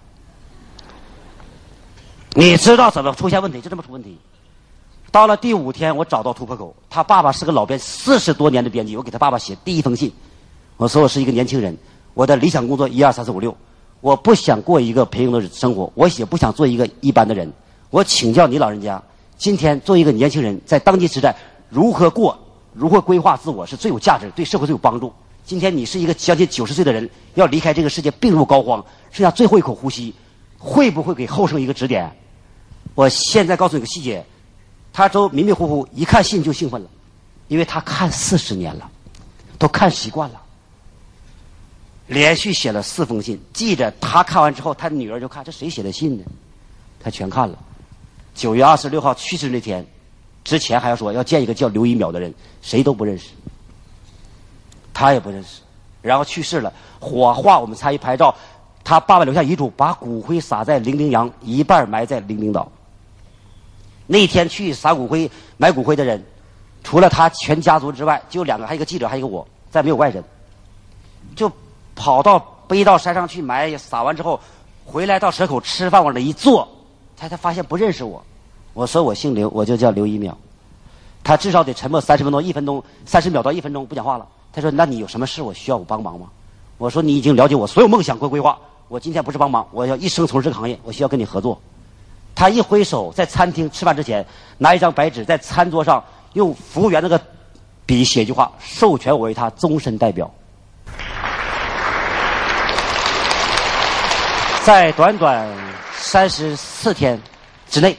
[2.37, 4.18] 你知道怎么出现问题，就这么出问题。
[5.12, 6.74] 到了第五天，我找到突破口。
[6.91, 8.97] 他爸爸是个老编，四十多年的编辑。
[8.97, 10.12] 我给他爸爸写第一封信，
[10.76, 11.76] 我说我是一个年轻人，
[12.12, 13.57] 我的理想工作一二三四五六，
[14.01, 17.53] 我不想过一个平庸的生活，我也不想做一个一般的人。
[17.91, 19.01] 我请教你老人家，
[19.37, 21.37] 今天做一个年轻人，在当今时代
[21.68, 22.37] 如何过，
[22.72, 25.12] 如何规划自我是最有价值，对社会最有帮助。
[25.45, 28.82] 今天你是一个将近九十岁的人，要离开这个世界，病入膏肓，
[29.12, 30.12] 剩下最后一口呼吸，
[30.59, 32.11] 会不会给后生一个指点？
[32.95, 34.25] 我现在告诉你个细节，
[34.93, 36.89] 他都迷迷糊糊，一看信就兴奋了，
[37.49, 38.89] 因为他看四十年了，
[39.59, 40.41] 都看习惯了，
[42.07, 43.41] 连续写了四封信。
[43.53, 46.25] 记着，他看完之后，他女儿就看这谁写的信呢？
[47.01, 47.59] 他全看了。
[48.35, 49.85] 九月二十六号去世那天，
[50.45, 52.33] 之前还要说要见一个叫刘一淼的人，
[52.63, 53.31] 谁都不认识，
[54.93, 55.61] 他也不认识。
[56.01, 58.35] 然后去世了，火化我们参与拍照，
[58.85, 62.71] 他爸爸留下遗嘱，把骨灰撒在零陵洋，一半埋在零陵岛。
[64.07, 66.23] 那天去撒骨灰、埋骨灰的人，
[66.83, 70.23] 除了他全家族之外，就两个，还有一个记者，还有一个我，再没有外人。
[71.35, 71.51] 就
[71.95, 72.39] 跑到
[72.69, 74.39] 背到山上去埋，撒完之后，
[74.85, 76.69] 回来到蛇口吃饭，往那一坐，
[77.17, 78.23] 他才发现不认识我。
[78.75, 80.33] 我说我姓刘，我就叫刘一淼。
[81.23, 84.27] 他至少得沉默三十分钟、一分钟、三十秒到一分钟不讲话了。
[84.53, 85.41] 他说：“那你有什么事？
[85.41, 86.29] 我需要我帮忙吗？”
[86.77, 88.59] 我说：“你已经了解我所有梦想和规划。
[88.89, 91.59] 我今天不是帮忙，我要一生从事这个行业，我需要跟你合作。”
[92.35, 94.26] 他一挥手，在餐厅吃饭之前，
[94.59, 97.20] 拿一张白纸在餐桌上用服务员那个
[97.87, 100.28] 笔写一句话，授权我为他终身代表。
[104.64, 105.47] 在短短
[105.97, 107.20] 三十四天
[107.68, 107.97] 之内，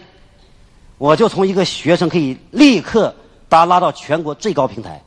[0.98, 3.16] 我就从一个学生可以立刻
[3.48, 5.02] 把他拉到全国最高平台。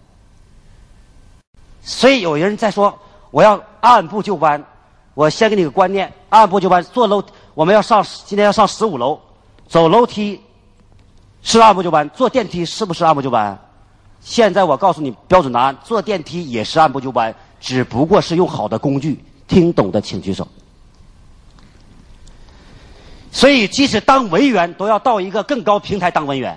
[1.83, 2.99] 所以有人在说，
[3.31, 4.65] 我要按部就班。
[5.15, 7.21] 我先给你个观念：按部就班，坐楼。
[7.59, 9.19] 我们要上，今天要上十五楼，
[9.67, 10.41] 走楼梯
[11.43, 13.59] 是按部就班，坐电梯是不是按部就班？
[14.21, 19.25] 现在我告诉你标准答案：坐电梯也是按部就班，只不过是用好的工具。
[19.49, 20.47] 听懂的请举手。
[23.33, 26.57] 所以，即使当文员，都要到一个更高平台当文员。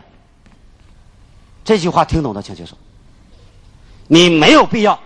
[1.65, 2.77] 这句话听懂的请举手。
[4.05, 4.99] 你没有必要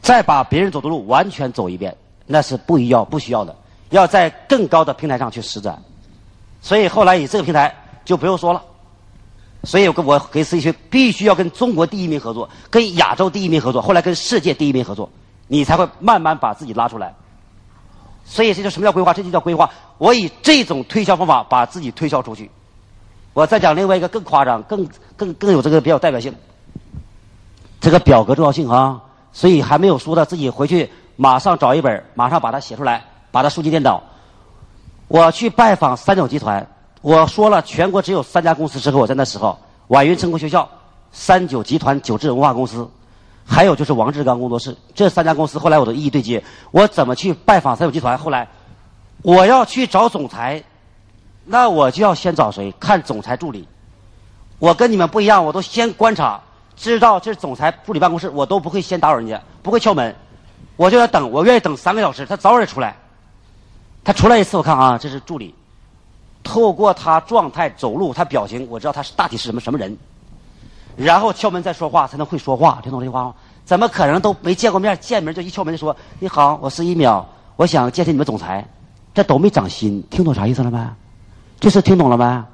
[0.00, 3.56] 再把别人走的路完全走一遍，那是不一要不需要的。
[3.92, 5.80] 要在更高的平台上去施展。
[6.60, 7.72] 所以后来以这个平台
[8.04, 8.60] 就不用说了。
[9.64, 15.08] 所以我跟我给司机去必须要跟中国第一名合作，跟亚洲第一名合作，后来跟世界第一名合作，
[15.46, 17.14] 你才会慢慢把自己拉出来。
[18.24, 19.14] 所以这就什么叫规划？
[19.14, 19.70] 这就叫规划。
[19.98, 22.50] 我以这种推销方法把自己推销出去。
[23.34, 26.34] 我再讲另外一个更夸张、更更更有这个比较代表性。
[27.80, 29.00] 这个表格重要性啊，
[29.32, 34.00] 所以还没有书的自己回去马上找一本，马上把它写出来，把它数据电脑。
[35.08, 36.64] 我去拜访三角集团，
[37.00, 39.58] 我说了全国只有三家公司适合我，在那时候，
[39.88, 40.68] 晚云成功学校、
[41.10, 42.88] 三九集团、九智文化公司。
[43.44, 46.42] 还有就是王志刚工作室，这三家公司后来我都一一对接。
[46.70, 48.16] 我怎么去拜访三九集团？
[48.16, 48.46] 后来
[49.20, 50.62] 我要去找总裁，
[51.44, 52.72] 那我就要先找谁？
[52.78, 53.66] 看总裁助理。
[54.60, 56.40] 我跟你们不一样，我都先观察，
[56.76, 60.14] 知道这是总裁助理办公室，我都不会先打扰人家，不会敲门，
[60.76, 62.96] 我就要等，我愿意等三个小时，他早点出来。
[64.04, 65.54] 他出来一次，我看啊，这是助理。
[66.42, 69.96] 透过他状态、走路、他表情，我知道他是大体是什么什么人。
[70.96, 73.34] 然后敲门再说话才能会说话，听懂这句话吗？
[73.64, 77.24] 怎么可能都没见过面，见面就一敲门就说你好，我是一秒，
[77.54, 78.66] 我想见见你们总裁，
[79.14, 80.84] 这都没长心，听懂啥意思了没？
[81.60, 82.44] 这是听懂了没？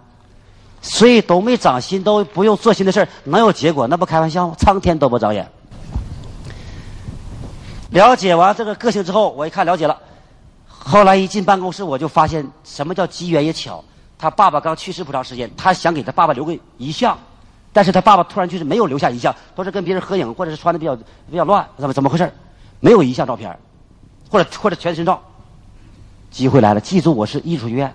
[0.83, 3.87] 所以都没长心，都不用做心的事，能有结果？
[3.89, 4.55] 那不开玩笑吗？
[4.59, 5.51] 苍天都不长眼。
[7.91, 9.99] 了解完这个个性之后，我一看了解了，
[10.89, 13.85] 后来一进办公室，我就发现什么叫机缘也巧，
[14.19, 17.17] 他爸爸刚去世不长时间，他想给他爸爸留个遗像，
[17.75, 20.97] 但是他爸爸突然去世没有留下遗像，都是跟别人合影，或者是穿的比较
[21.31, 22.33] 比较乱，怎么怎么回事？
[22.81, 23.55] 没有遗像照片，
[24.31, 25.21] 或者或者全身照。
[26.31, 27.95] 机会来了，记住我是艺术学院，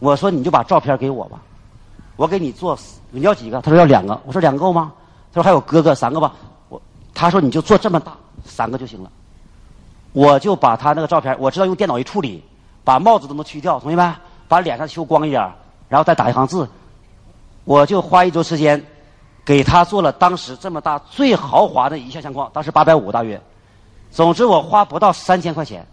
[0.00, 1.40] 我说你就把照片给我吧，
[2.16, 2.76] 我给你做，
[3.12, 3.60] 你要几个？
[3.60, 4.92] 他说要两个，我说两个够吗？
[5.32, 6.34] 他说还有哥哥三个吧，
[6.68, 6.82] 我
[7.14, 9.10] 他说你就做这么大三个就行了，
[10.14, 12.42] 我就把他那个照片，我知道用电脑一处理，
[12.82, 14.14] 把帽子都能去掉，同学们。
[14.46, 15.42] 把脸上修光一点
[15.88, 16.68] 然后再打一行字，
[17.64, 18.84] 我就花一周时间，
[19.42, 23.40] 给他做了当时这么大最豪华的一项相框，当时八百五大约。
[24.10, 25.84] 总之我花不到三千块钱，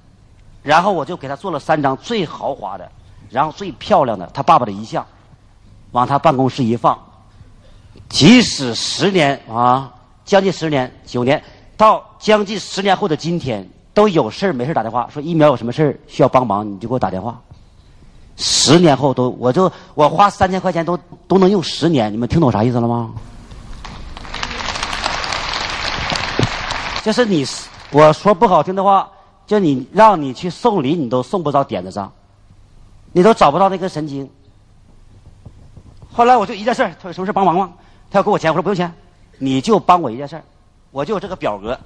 [0.62, 2.92] 然后我就给他做了三张最豪华的，
[3.30, 5.04] 然后最漂亮的他爸爸的遗像，
[5.92, 7.00] 往他办公室一放。
[8.10, 9.92] 即使十年啊，
[10.26, 11.42] 将近十年九年，
[11.78, 17.39] 到将近十年后的今天，都有事没事打电话说疫苗有什么事需要帮忙，你就给我打电话。
[18.38, 23.12] 十年后都，我就我花三千块钱都都能用十年，你们听懂啥意思了吗？
[27.04, 27.46] 就是你，
[27.92, 29.10] 我说不好听的话，
[29.46, 32.12] 就你让你去送礼，你都送不到点子上，
[33.12, 34.28] 你都找不到那根神经。
[36.12, 37.74] 后来我就一件事他有什么事帮忙吗？
[38.10, 38.92] 他要给我钱，我说不用钱，
[39.38, 40.42] 你就帮我一件事
[40.92, 41.78] 我就这个表格，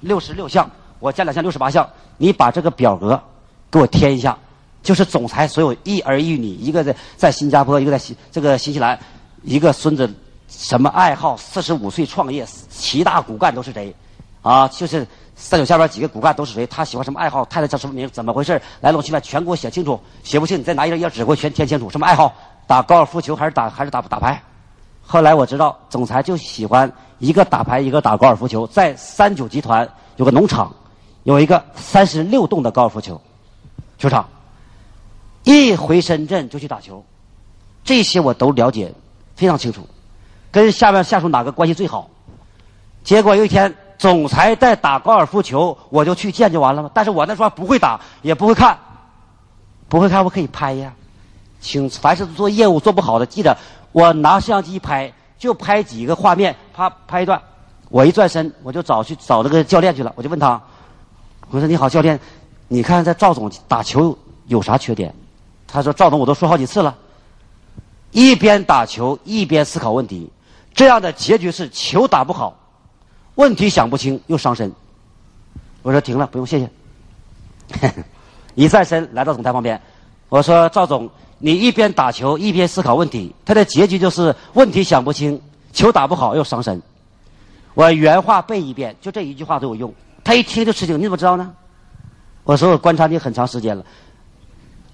[0.00, 0.68] 六十六项，
[1.00, 3.20] 我加两项六十八项，你把这个表格
[3.70, 4.38] 给我填一下。
[4.82, 8.98] 就是总裁所有一儿一女，一个在在新加坡，一个在新这个新西兰，
[9.42, 10.10] 一个孙子
[10.48, 11.36] 什么爱好？
[11.36, 13.94] 四十五岁创业，七大骨干都是谁？
[14.40, 16.66] 啊，就是三九下边几个骨干都是谁？
[16.66, 17.44] 他喜欢什么爱好？
[17.44, 18.08] 太太叫什么名？
[18.08, 18.58] 怎么回事？
[18.80, 20.00] 来龙去脉全给我写清楚。
[20.22, 21.90] 写不清，你再拿一张页纸给我全填清楚。
[21.90, 22.32] 什么爱好？
[22.66, 24.42] 打高尔夫球还是打还是打打牌？
[25.02, 28.66] 后来我知道，总裁就喜欢一个打牌，一个打高尔夫球。
[28.68, 29.86] 在三九集团
[30.16, 30.74] 有个农场，
[31.30, 33.20] 有一个三十六栋的高尔夫球
[33.98, 34.28] 球场。
[35.44, 37.04] 一回深圳就去打球，
[37.84, 38.92] 这些我都了解，
[39.36, 39.88] 非常清楚。
[40.50, 42.10] 跟下面下属哪个关系最好？
[43.04, 46.90] 结果有一天，总裁在打高尔夫球，我就去见就完了吗？
[46.92, 48.76] 但是我那时候不会打，也不会看，
[49.88, 50.92] 不会看我可以拍呀。
[51.60, 53.56] 请凡是做业务做不好的，记得
[53.92, 57.40] 我拿摄像机拍，就拍几个画面，啪拍一段。
[57.88, 60.12] 我一转身，我就找去找那个教练去了。
[60.16, 60.60] 我就问他，
[61.50, 62.18] 我说：“你好，教练，
[62.68, 65.12] 你看这赵总打球有啥缺点？”
[65.66, 66.96] 他说：“赵总，我都说好几次了，
[68.12, 70.30] 一边打球一边思考问题，
[70.72, 72.56] 这样的结局是球打不好，
[73.34, 74.72] 问题想不清又伤身。”
[75.82, 76.70] 我说：“停了，不用谢谢。
[78.54, 79.80] ”一转身来到总裁旁边，
[80.28, 85.40] 我说：“赵总，你一边打球一边思考问题，他的结局就是问题想不清，
[85.72, 86.80] 球打不好又伤身。”
[87.74, 89.94] 我原话背一遍，就这一句话都有用。
[90.30, 91.52] 他一听就吃惊，你怎么知道呢？
[92.44, 93.84] 我说：“我观察你很长时间了。”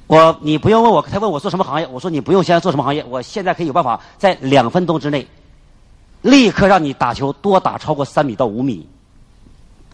[0.09, 5.29] 我，你不用问我，他问我做什么行业，我说你不用现在做什么行业，我现在可以有办法在两分钟之内，
[6.23, 8.89] 立刻让你打球多打超过三米到五米。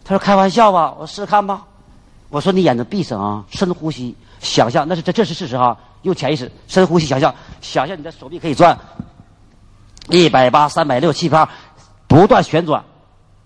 [0.04, 1.66] 他说开玩笑吧，我试试看吧。
[2.28, 8.78] 我说你眼睛闭上啊，深呼吸，想象那是这这是事实哈，用潜意识深呼吸想象，想象你的手臂可以转
[10.08, 11.50] 一百八、三百六、七八，
[12.06, 12.84] 不断旋转。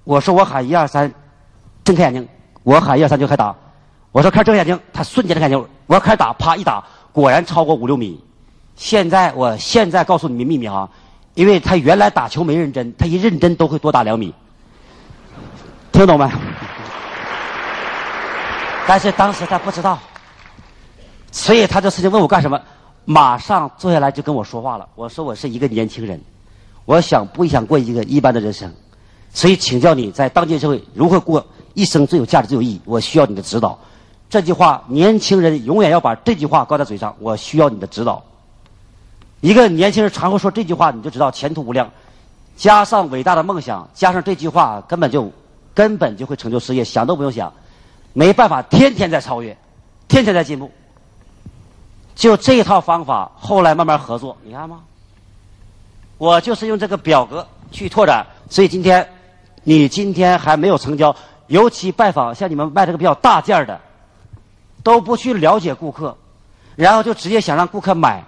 [0.05, 1.11] 我说我喊一二三，
[1.87, 2.29] 睁开眼睛，
[2.65, 3.55] 我喊一二三就开打。
[4.11, 5.69] 我说开睁开眼睛，他瞬间睁眼睛。
[5.87, 8.21] 我要开始打，啪一打，果然超过五六米。
[8.75, 10.89] 现在我现在告诉你们秘密哈，
[11.35, 14.35] 因为他原来打球没认真，他一认真都会多打两米。
[15.93, 16.29] 听懂没？
[18.89, 19.97] 但是当时他不知道，
[21.31, 22.61] 所以他这事情问我干什么，
[23.05, 24.89] 马上坐下来就跟我说话了。
[24.97, 26.21] 我说我是一个年轻人，
[26.85, 28.73] 我想不想过一个一般的人生，
[29.33, 31.47] 所以请教你在当今社会如何过
[31.77, 33.79] 一生最有价值、最有意义，我需要你的指导。
[34.31, 37.15] 这句话，年轻人永远要把这句话挂在嘴上。
[37.21, 38.25] 我需要你的指导。
[39.43, 41.91] 一个年轻人常会说这句话，你就知道前途无量。
[42.57, 45.31] 加上伟大的梦想，加上这句话，根本就
[45.75, 47.53] 根本就会成就事业，想都不用想。
[48.15, 49.55] 没办法，天天在超越，
[50.09, 50.71] 天天在进步。
[52.15, 54.81] 就这套方法，后来慢慢合作，你看吗？
[56.17, 59.07] 我就是用这个表格去拓展，所以今天
[59.63, 61.15] 你今天还没有成交，
[61.47, 63.81] 尤其拜访像你们卖这个比较大件的。
[64.83, 66.17] 都不去了解顾客，
[66.77, 68.25] 然后就直接想让顾客买，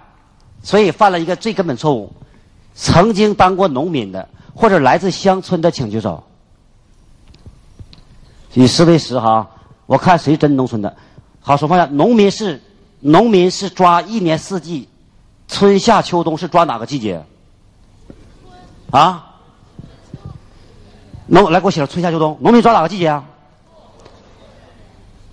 [0.61, 2.11] 所以犯了一个最根本错误。
[2.75, 6.21] 曾经当过农民的或者来自乡村的，请举手。
[8.53, 9.49] 以十为十哈，
[9.85, 10.93] 我看谁真农村的。
[11.39, 12.61] 好，说放下，农民是
[12.99, 14.89] 农民是抓一年四季，
[15.47, 17.23] 春夏秋冬是抓哪个季节？
[18.91, 19.28] 啊？
[21.29, 23.23] 农来给我写了春夏秋冬，农民抓哪个季节啊？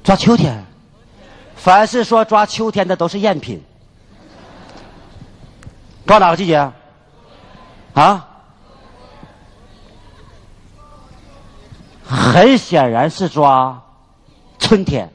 [0.05, 0.63] 抓秋天。
[1.57, 3.61] 凡是说抓秋天的都是赝品，
[6.07, 6.71] 抓哪个季节？
[7.95, 8.29] 啊？
[12.05, 13.83] 很显然是抓
[14.59, 15.11] 春天，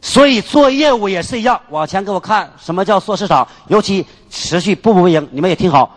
[0.00, 1.60] 所以做业务也是一样。
[1.68, 3.46] 往前给我看，什么叫做市场？
[3.66, 5.28] 尤其持续步步为营。
[5.32, 5.90] 你们也听好，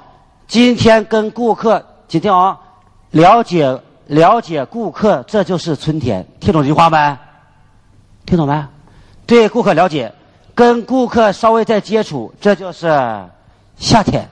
[0.48, 2.60] 今天跟顾客，请听好啊，
[3.12, 6.26] 了解了解顾客，这就是春天。
[6.40, 7.18] 听懂这句话没？
[8.26, 8.68] 听懂没？
[9.26, 10.14] 对顾客了解，
[10.56, 12.88] 跟顾客稍微再接触，这就是
[13.78, 14.28] 夏天。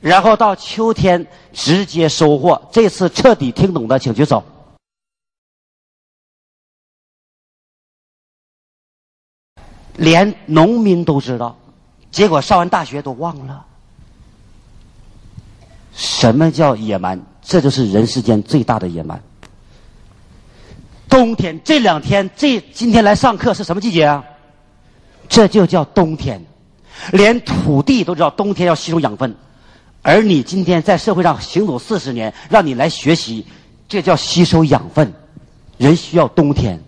[0.00, 2.60] 然后到秋天直接收获。
[2.72, 4.42] 这次彻底听懂的，请举手。
[9.96, 11.56] 连农民都知道，
[12.10, 13.66] 结果上完大学都忘了。
[16.00, 17.20] 什么叫野蛮？
[17.42, 19.22] 这就是人世间最大的野蛮。
[21.10, 24.24] 冬天这两天，这今天来上课是什么季节啊？
[25.28, 26.42] 这就叫冬天。
[27.12, 29.34] 连土地都知道冬天要吸收养分，
[30.00, 33.44] 而你今天在社会上行走四十年，让你来学习，
[33.86, 35.12] 这叫吸收养分。
[35.76, 36.82] 人需要冬天。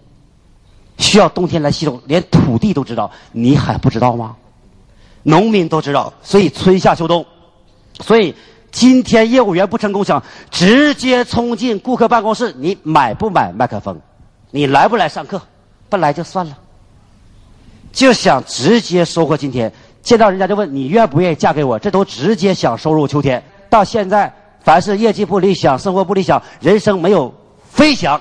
[0.97, 4.37] 需要冬天来吸收，连土地都知道，你还不知道吗？
[5.23, 7.27] 农民都知道，所以春夏秋冬，
[8.01, 8.35] 所以
[8.73, 10.21] 今天业务员不成功，想
[10.51, 14.01] 直接冲进顾客办公室，你买不买麦克风？
[14.51, 15.41] 你来不来上课？
[15.89, 16.59] 不来就算了。
[17.93, 19.71] 就想直接收获今天，
[20.03, 21.79] 见到人家就问你愿不愿意嫁给我？
[21.79, 23.43] 这都直接想收入秋天。
[23.69, 27.33] 到现在，凡是业绩不理想、生活不理想、人生没有
[27.71, 28.21] 飞翔，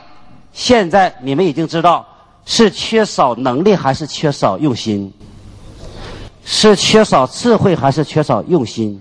[0.52, 2.06] 现在你们已经知道。
[2.44, 5.14] 是缺少能力还是缺少用心？
[6.44, 9.00] 是缺少智慧还是缺少用心？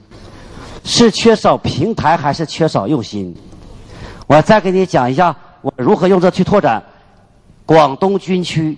[0.85, 3.37] 是缺少平台还是缺少用心？
[4.27, 6.83] 我再给你讲一下，我如何用这去拓展
[7.67, 8.77] 广东军区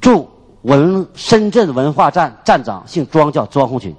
[0.00, 0.28] 驻
[0.62, 3.94] 文深圳文化站站长，姓庄，叫庄红群。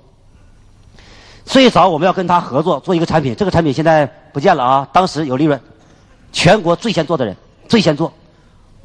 [1.46, 4.88] 最早我们要跟他合作做一个产品，这个产品现在不见了啊！
[4.94, 5.60] 当时有利润，
[6.32, 7.36] 全国最先做的人，
[7.68, 8.14] 最先做。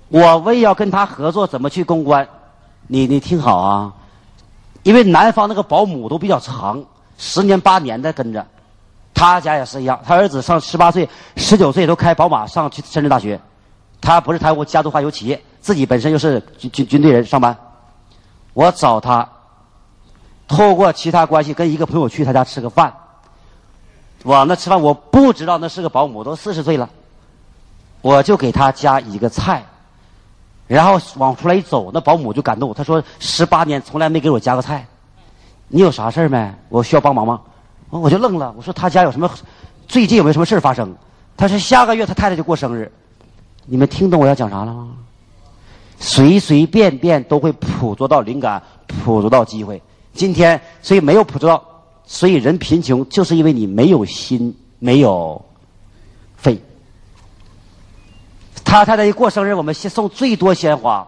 [0.09, 2.27] 我为要跟他合作，怎么去公关？
[2.87, 3.93] 你你听好啊，
[4.83, 6.83] 因为南方那个保姆都比较长，
[7.19, 8.47] 十年八年的跟着，
[9.15, 10.01] 他家也是一样。
[10.05, 13.41] 他儿子上十八岁、十九岁都开宝马上去深圳大学，
[14.01, 17.57] 他不是台湾家族化有企业，自己本身又是军军军队人上班。
[18.53, 19.29] 我找他，
[20.47, 22.93] 透过其他关系跟一个朋友去他家吃个饭，
[24.25, 26.89] 往那吃饭，我不知道那是个保姆，都四十岁了，
[28.01, 29.65] 我就给他加一个菜。
[30.67, 32.73] 然后往出来一走，那保姆就感动。
[32.73, 34.87] 他说：“十八年从来没给我加过菜，
[35.75, 36.55] 你有啥事儿没？
[36.69, 37.41] 我需要帮忙吗？”
[37.91, 38.55] 我就愣了。
[38.57, 39.29] 我说：“他家有什么？
[39.89, 40.95] 最近有没有什么事儿发生？”
[41.37, 42.93] 他说：“下个月他太太就过生日。”
[43.67, 44.91] 你们听懂我要讲啥了吗？
[45.99, 49.83] 随随便便都会捕捉到灵感，捕捉到机会。
[50.13, 51.65] 今天所以没有捕捉到，
[52.07, 55.45] 所以人贫穷就是因为你没有心，没有
[56.37, 56.57] 肺。
[58.65, 61.05] 他太太一过生日，我们先送最多鲜花，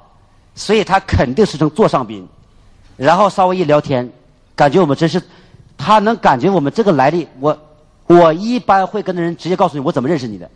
[0.57, 2.27] 所以他肯定是成座上宾。
[2.97, 4.11] 然后稍微一聊天，
[4.57, 5.23] 感觉我们真是，
[5.79, 7.29] 他能感觉我们这个来历。
[7.39, 7.57] 我
[8.07, 10.51] 我一般会跟的人直接告诉你我怎么认识你的，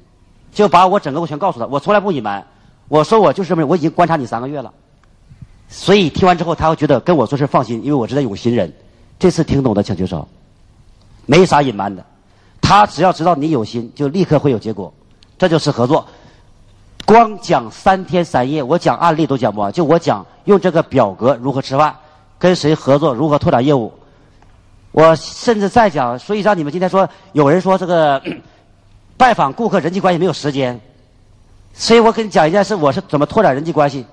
[0.53, 2.45] 就把我整个我全告诉他，我从来不隐瞒。
[2.89, 4.73] 我说我就是这么，我已经观察你三个月了。
[5.69, 8.73] 所以听完之后，他会觉得跟我做事放心，因为我是在有心人。
[9.19, 10.27] 这次听懂的请举手，
[11.27, 12.05] 没啥隐瞒的。
[12.61, 14.93] 他只要知道你有心，就立刻会有结果。
[15.39, 16.07] 这就是合作。
[17.05, 19.73] 光讲三天三夜，我讲案例都讲不完。
[19.73, 21.95] 就我讲用这个表格如何吃饭，
[22.41, 23.93] 跟谁合作，如何拓展业务。
[24.91, 28.20] 我甚至再讲，所以让你们今天说，有人说这个
[29.16, 30.80] 拜访顾客人际关系没有时间，
[31.72, 34.05] 所以我跟你讲一件事，我是怎么拓展人际关系。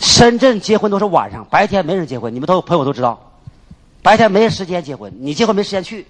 [0.00, 3.20] 深圳结婚都是晚上，白天没人结婚，你们都朋友都知道，
[4.02, 6.06] 白天没时间结婚，你结婚没时间去，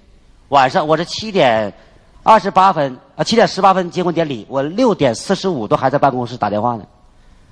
[0.49, 1.73] 晚上我是七点。
[2.23, 6.85] 二十八分啊，七点十八分结婚典礼，我六点四十五都还在办公室打电话呢，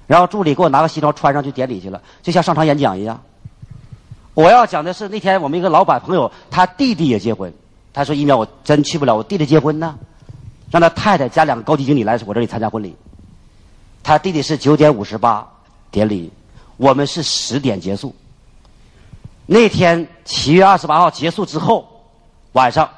[0.07, 3.21] 然后助理给我拿个西装穿上去典礼去了，就像上场演讲一样。
[4.35, 7.53] 我要讲的是那天我们一个老板朋友，他弟弟也结婚，
[7.93, 9.97] 他说一秒我真去不了，我弟弟结婚呢，
[10.71, 12.97] 让他太太加两个高级经理来我这里参加婚礼。
[14.03, 15.47] 他弟弟是九点五十八
[15.91, 16.31] 典礼，
[16.77, 18.15] 我们是十点结束。
[19.47, 21.87] 那天七月二十八号结束之后，
[22.53, 22.89] 晚上。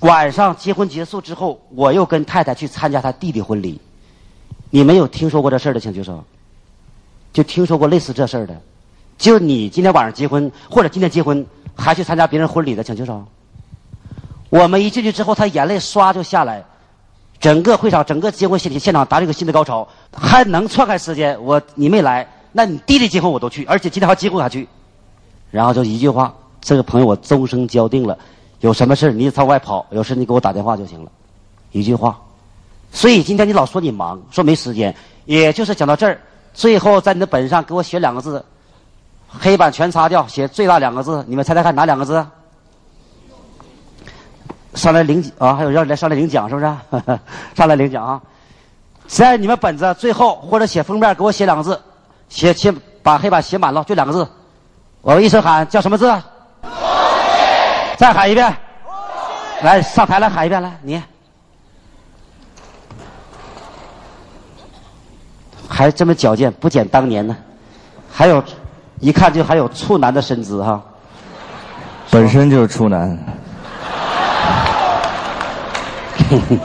[0.00, 3.80] 晚上结婚结束之后，我又跟太太去参加他弟弟婚礼。
[4.70, 6.22] 你没有听说过这事儿的，请举手。
[7.32, 8.60] 就听说过类似这事儿的，
[9.16, 11.46] 就你今天晚上结婚或者今天结婚
[11.76, 13.22] 还去参加别人婚礼的，请举手。
[14.50, 16.64] 我们一进去之后，他眼泪唰就下来，
[17.38, 21.38] 整个会场、整个结婚现现场达到一个新的高潮，还能错开时间。
[21.44, 24.66] 我你没来，那你弟弟结婚我都去，而且今天还结婚还去。
[25.50, 28.18] 然后就一句话，这个朋友我终生交定了，
[28.60, 31.12] 有什么事你朝外跑，有事你给我打电话就行了，
[31.72, 32.18] 一句话。
[32.92, 36.18] 所以今天你老说你忙，说没时间，也就是讲到这儿，
[36.54, 38.44] 最后在你的本上给我写两个字，
[39.28, 42.26] 黑板全擦掉，写最大两个字，你们猜猜看哪两个字？
[44.74, 46.66] 上来领啊，还有要来上来领奖是不是？
[47.56, 48.20] 上来领奖啊！
[49.06, 51.80] 在你们本子最后或者写封面给我写两个字，
[52.28, 52.72] 写写
[53.02, 54.28] 把黑板写满了，就两个字。
[55.00, 56.14] 我一声喊叫什么字？
[57.96, 58.54] 再喊一遍。
[59.62, 61.02] 来上台来喊一遍来，你
[65.68, 67.36] 还这么矫健，不减当年呢。
[68.10, 68.42] 还有，
[69.00, 70.82] 一看就还有处男的身姿哈。
[72.10, 73.16] 本身就是处男。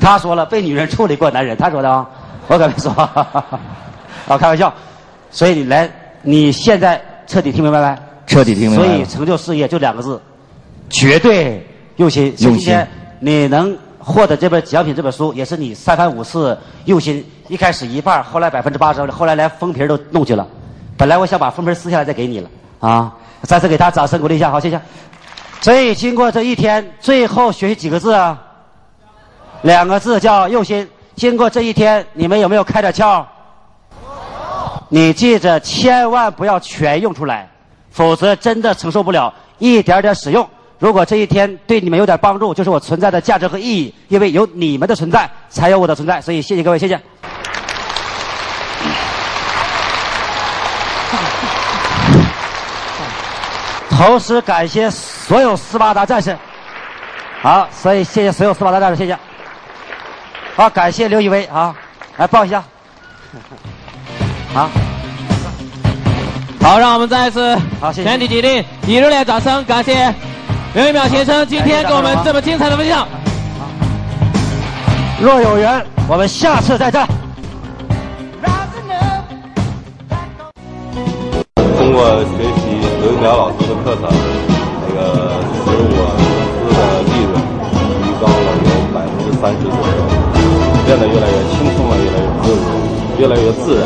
[0.00, 2.06] 他说了，被女人处理过男人，他说的啊，
[2.48, 2.90] 我可没说，
[4.26, 4.72] 啊，开玩笑。
[5.30, 5.90] 所以你来，
[6.22, 7.96] 你现在彻底听明白没？
[8.26, 10.20] 彻底听明白所以成就事业就两个字，
[10.90, 12.34] 绝对用心。
[12.38, 12.76] 用心
[13.20, 17.24] 你能获得这本奖品这本书，也是你三番五次用心。
[17.48, 20.46] 一开始一半，后来百分之八十，后来连封皮都弄去了。
[20.96, 22.50] 本来我想把封皮撕下来再给你了
[22.80, 23.12] 啊！
[23.42, 24.80] 再次给大家掌声鼓励一下，好，谢谢。
[25.60, 28.40] 所以经过这一天，最后学习几个字啊？
[29.62, 30.88] 两个字叫用心。
[31.14, 33.24] 经过这一天，你们有没有开点窍？
[34.88, 37.48] 你记着，千万不要全用出来，
[37.90, 39.32] 否则真的承受不了。
[39.58, 40.48] 一点点使用。
[40.82, 43.94] 如果这一天对你们有点帮助，就是我存在的价值和意义。
[44.08, 46.20] 因为有你们的存在，才有我的存在。
[46.20, 47.00] 所以谢谢各位，谢谢。
[53.90, 56.36] 同时感谢所有斯巴达战士。
[57.40, 59.16] 好，所以谢谢所有斯巴达战士，谢谢。
[60.56, 61.72] 好，感谢刘以威啊，
[62.16, 62.60] 来抱一下。
[64.52, 64.68] 好，
[66.60, 70.12] 好，让我们再一次好，谢谢全体起立，以热烈掌声感谢
[70.74, 73.06] 刘一淼先生今天给我们这么精彩的分享。
[75.20, 77.06] 若有缘，我们下次再战。
[81.76, 84.08] 通过学习刘一淼老师的课程，
[84.80, 86.24] 那个使我公
[86.56, 87.36] 司的利润
[88.00, 90.00] 提高了有百分之三十左右，
[90.86, 93.84] 变得越来越轻松了，越来越自如，越来越自然。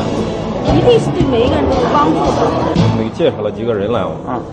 [0.75, 2.77] 一定是对每一个人都有帮助的。
[2.77, 4.05] 我们介绍了几个人来，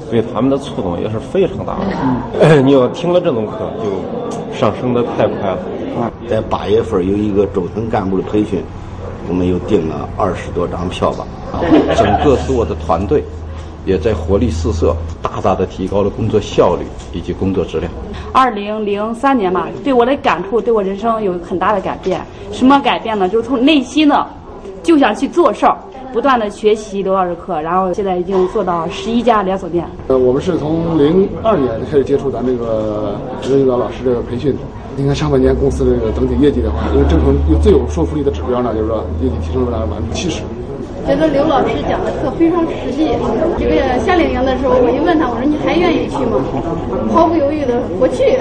[0.09, 2.61] 对他们的触动也是非常大的。
[2.61, 5.59] 你要听了这种课，就上升的太快了。
[6.27, 8.63] 在八月份有一个中层干部的培训，
[9.29, 11.25] 我们又订了二十多张票吧。
[11.95, 13.23] 整个所有的团队
[13.85, 17.91] 也在活力四射，大大的提高了工作效率以及工作质量。
[18.31, 22.19] 二零零三年吧，对我的感触，对我人生有很大的改变。
[22.51, 23.29] 什么改变呢？
[23.29, 24.27] 就是从内心的，
[24.81, 25.77] 就想去做事儿，
[26.13, 29.83] 不断的学习刘老师课，然后现在已经做到十一家连锁店。
[30.07, 33.15] 呃，我们是从零二年开始接触咱这个
[33.49, 34.55] 刘一淼老师这个培训。
[34.95, 37.33] 你看上半年公司这个整体业绩的话，因为正常
[37.63, 40.43] 最有说服力的指标呢，就是说业绩提升了百分之七十。
[41.05, 43.09] 觉得刘老师讲的课非常实际。
[43.59, 46.39] 这个夏令营的时候，我就问他，我说你还愿意去吗？
[47.11, 48.39] 毫不犹豫的我去。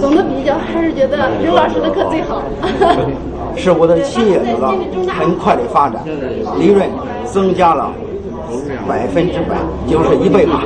[0.00, 2.42] 总的比较还是觉得刘老师的课最好。
[3.56, 4.74] 是我的企业得到
[5.18, 6.00] 很快的发展，
[6.58, 6.88] 利润
[7.24, 7.90] 增加了
[8.86, 9.56] 百分之百，
[9.88, 10.62] 就是一倍八。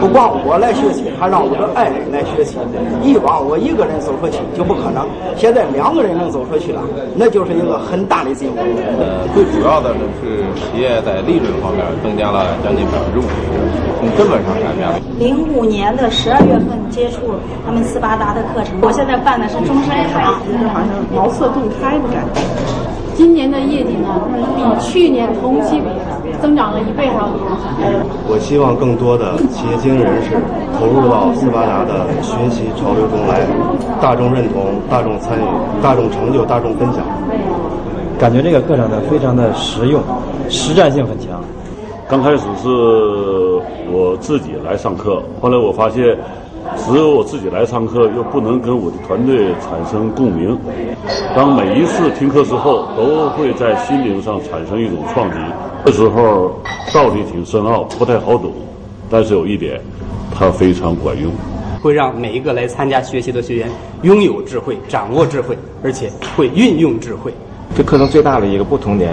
[0.00, 2.56] 不光我来学习，还让我的爱人来学习。
[3.02, 5.06] 以往我一个人走出去就不可能，
[5.36, 6.82] 现在两个人能走出去了，
[7.16, 8.60] 那就是一个很大的进步。
[8.98, 13.36] 呃，最主要的呢是企业在利润方面增加了将近百分之五十，
[13.98, 15.00] 从根本上改变了。
[15.18, 17.34] 零五年的十二月份接触
[17.64, 22.40] 他们斯巴达的课程，我现在办的是终身卡，就是好像茅塞顿开的感觉。
[23.18, 24.06] 今年的业绩呢，
[24.54, 27.40] 比去年同期比增长了一倍还要多。
[28.30, 30.38] 我希望更多的企业经营人士
[30.78, 33.42] 投入到斯巴达的学习潮流中来，
[34.00, 35.42] 大众认同、大众参与、
[35.82, 37.02] 大众成就、大众分享。
[38.20, 40.00] 感觉这个课程呢非常的实用，
[40.48, 41.42] 实战性很强。
[42.08, 42.68] 刚开始是
[43.90, 46.16] 我自己来上课，后来我发现，
[46.76, 50.58] 只有我自己来上课，又不能跟我的团队产生共鸣。
[51.34, 55.36] 当每一次听课之后，都会在心灵上产生一种创击。
[55.84, 56.52] 这时候
[56.92, 58.52] 道理挺深奥，不太好懂，
[59.10, 59.80] 但是有一点，
[60.34, 61.30] 它非常管用。
[61.80, 63.68] 会让每一个来参加学习的学员
[64.02, 67.32] 拥有智慧、掌握智慧，而且会运用智慧。
[67.76, 69.12] 这课程最大的一个不同点，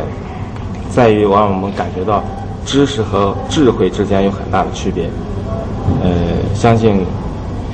[0.90, 2.24] 在于我让我们感觉到
[2.66, 5.10] 知识和智慧之间有很大的区别。
[6.02, 6.12] 呃，
[6.56, 7.06] 相信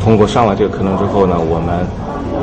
[0.03, 1.86] 通过上了这个课程之后呢，我们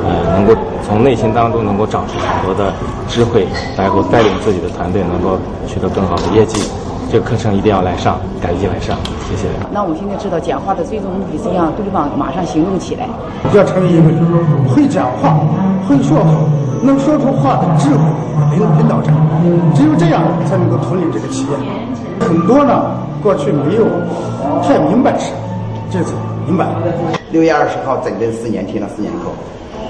[0.07, 0.55] 呃能够
[0.87, 2.73] 从内心当中能够长出很多的
[3.09, 5.37] 智慧，然后带领自己的团队能够
[5.67, 6.63] 取得更好的业绩。
[7.11, 8.95] 这个课程一定要来上，赶紧来上，
[9.29, 9.49] 谢谢。
[9.73, 13.09] 那我们现在知道讲话的最终目的是让对方马上行动起来。
[13.55, 14.03] 要成为一个
[14.69, 15.41] 会讲话、
[15.89, 16.31] 会说话、
[16.83, 18.05] 能说出话的智慧
[18.53, 19.11] 领领导者，
[19.75, 21.57] 只有这样才能够统领这个企业。
[22.21, 23.87] 很多呢，过去没有
[24.63, 25.33] 太明白事，
[25.91, 26.13] 这次
[26.47, 27.18] 明白了。
[27.31, 29.29] 六月二十号整整四年听了四年课，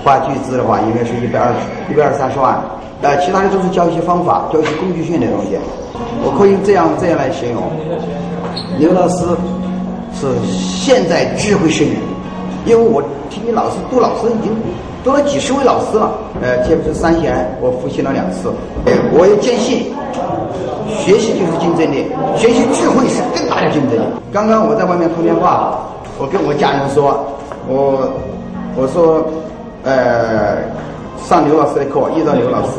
[0.05, 2.60] 花巨资的话应该是一百二十、一百二三十万。
[3.01, 5.56] 呃，其他的都是教一些方法，教一些工具性的东西。
[6.24, 7.62] 我可以这样这样来形容，
[8.78, 9.24] 刘老师
[10.19, 11.97] 是现在智慧圣人，
[12.66, 13.01] 因为我
[13.31, 14.51] 听你老师杜老师已经
[15.05, 16.10] 读了几十位老师了。
[16.43, 18.51] 呃，特别是三贤，我复习了两次。
[19.15, 19.94] 我也坚信，
[20.90, 24.02] 学习就是竞争力，学习智慧是更大的竞争力。
[24.32, 25.78] 刚刚我在外面通电话，
[26.19, 27.24] 我跟我家人说，
[27.69, 28.11] 我
[28.77, 29.24] 我说，
[29.85, 30.78] 呃。
[31.19, 32.78] 上刘老师的课，遇到刘老师，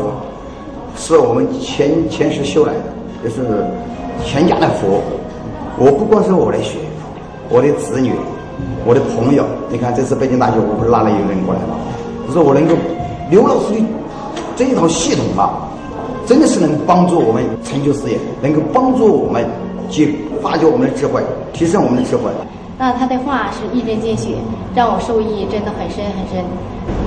[0.95, 2.79] 是我们前前世修来的，
[3.23, 3.41] 也是
[4.25, 5.01] 全家的福。
[5.77, 6.79] 我不光是我的学，
[7.49, 8.13] 我的子女，
[8.85, 11.75] 我的朋友，你看这次北京大学我不是拉了一个人过来吗？
[12.25, 12.73] 就是我能够
[13.29, 13.85] 刘老师的
[14.55, 15.69] 这一套系统啊，
[16.25, 19.45] 真的是能帮助我们成就事业，能够帮助我们
[19.91, 21.21] 去发掘我们的智慧，
[21.53, 22.31] 提升我们的智慧。
[22.79, 24.35] 那他的话是一针见血，
[24.73, 26.43] 让我受益真的很深很深，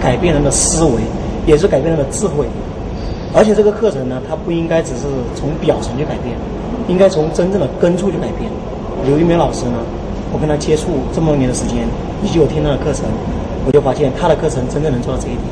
[0.01, 1.01] 改变人的思维。
[1.45, 2.47] 也是改变人的智慧，
[3.35, 6.37] 而且这个课程呢，它不应该只是从表层去改变，
[6.87, 8.49] 应该从真正的根处去改变。
[9.05, 9.79] 刘一鸣老师呢，
[10.33, 11.79] 我跟他接触这么多年的时间，
[12.23, 13.07] 以及我听他的课程，
[13.67, 15.43] 我就发现他的课程真正能做到这一点。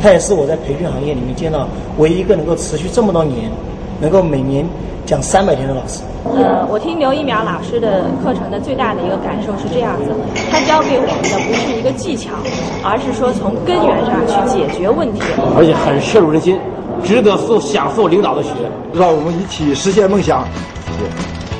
[0.00, 1.68] 他也是我在培训行业里面见到
[1.98, 3.50] 唯一一个能够持续这么多年，
[4.00, 4.64] 能够每年
[5.06, 6.02] 讲三百天的老师。
[6.24, 10.10] 呃，我听刘一苗老师的课程的最大的一个感受是这样子，
[10.50, 12.30] 他教给我们的不是一个技巧，
[12.82, 15.20] 而是说从根源上去解决问题，
[15.56, 16.58] 而且很深入人心，
[17.04, 18.50] 值得受享受领导的学，
[18.92, 20.44] 让我们一起实现梦想。
[20.86, 21.53] 谢谢。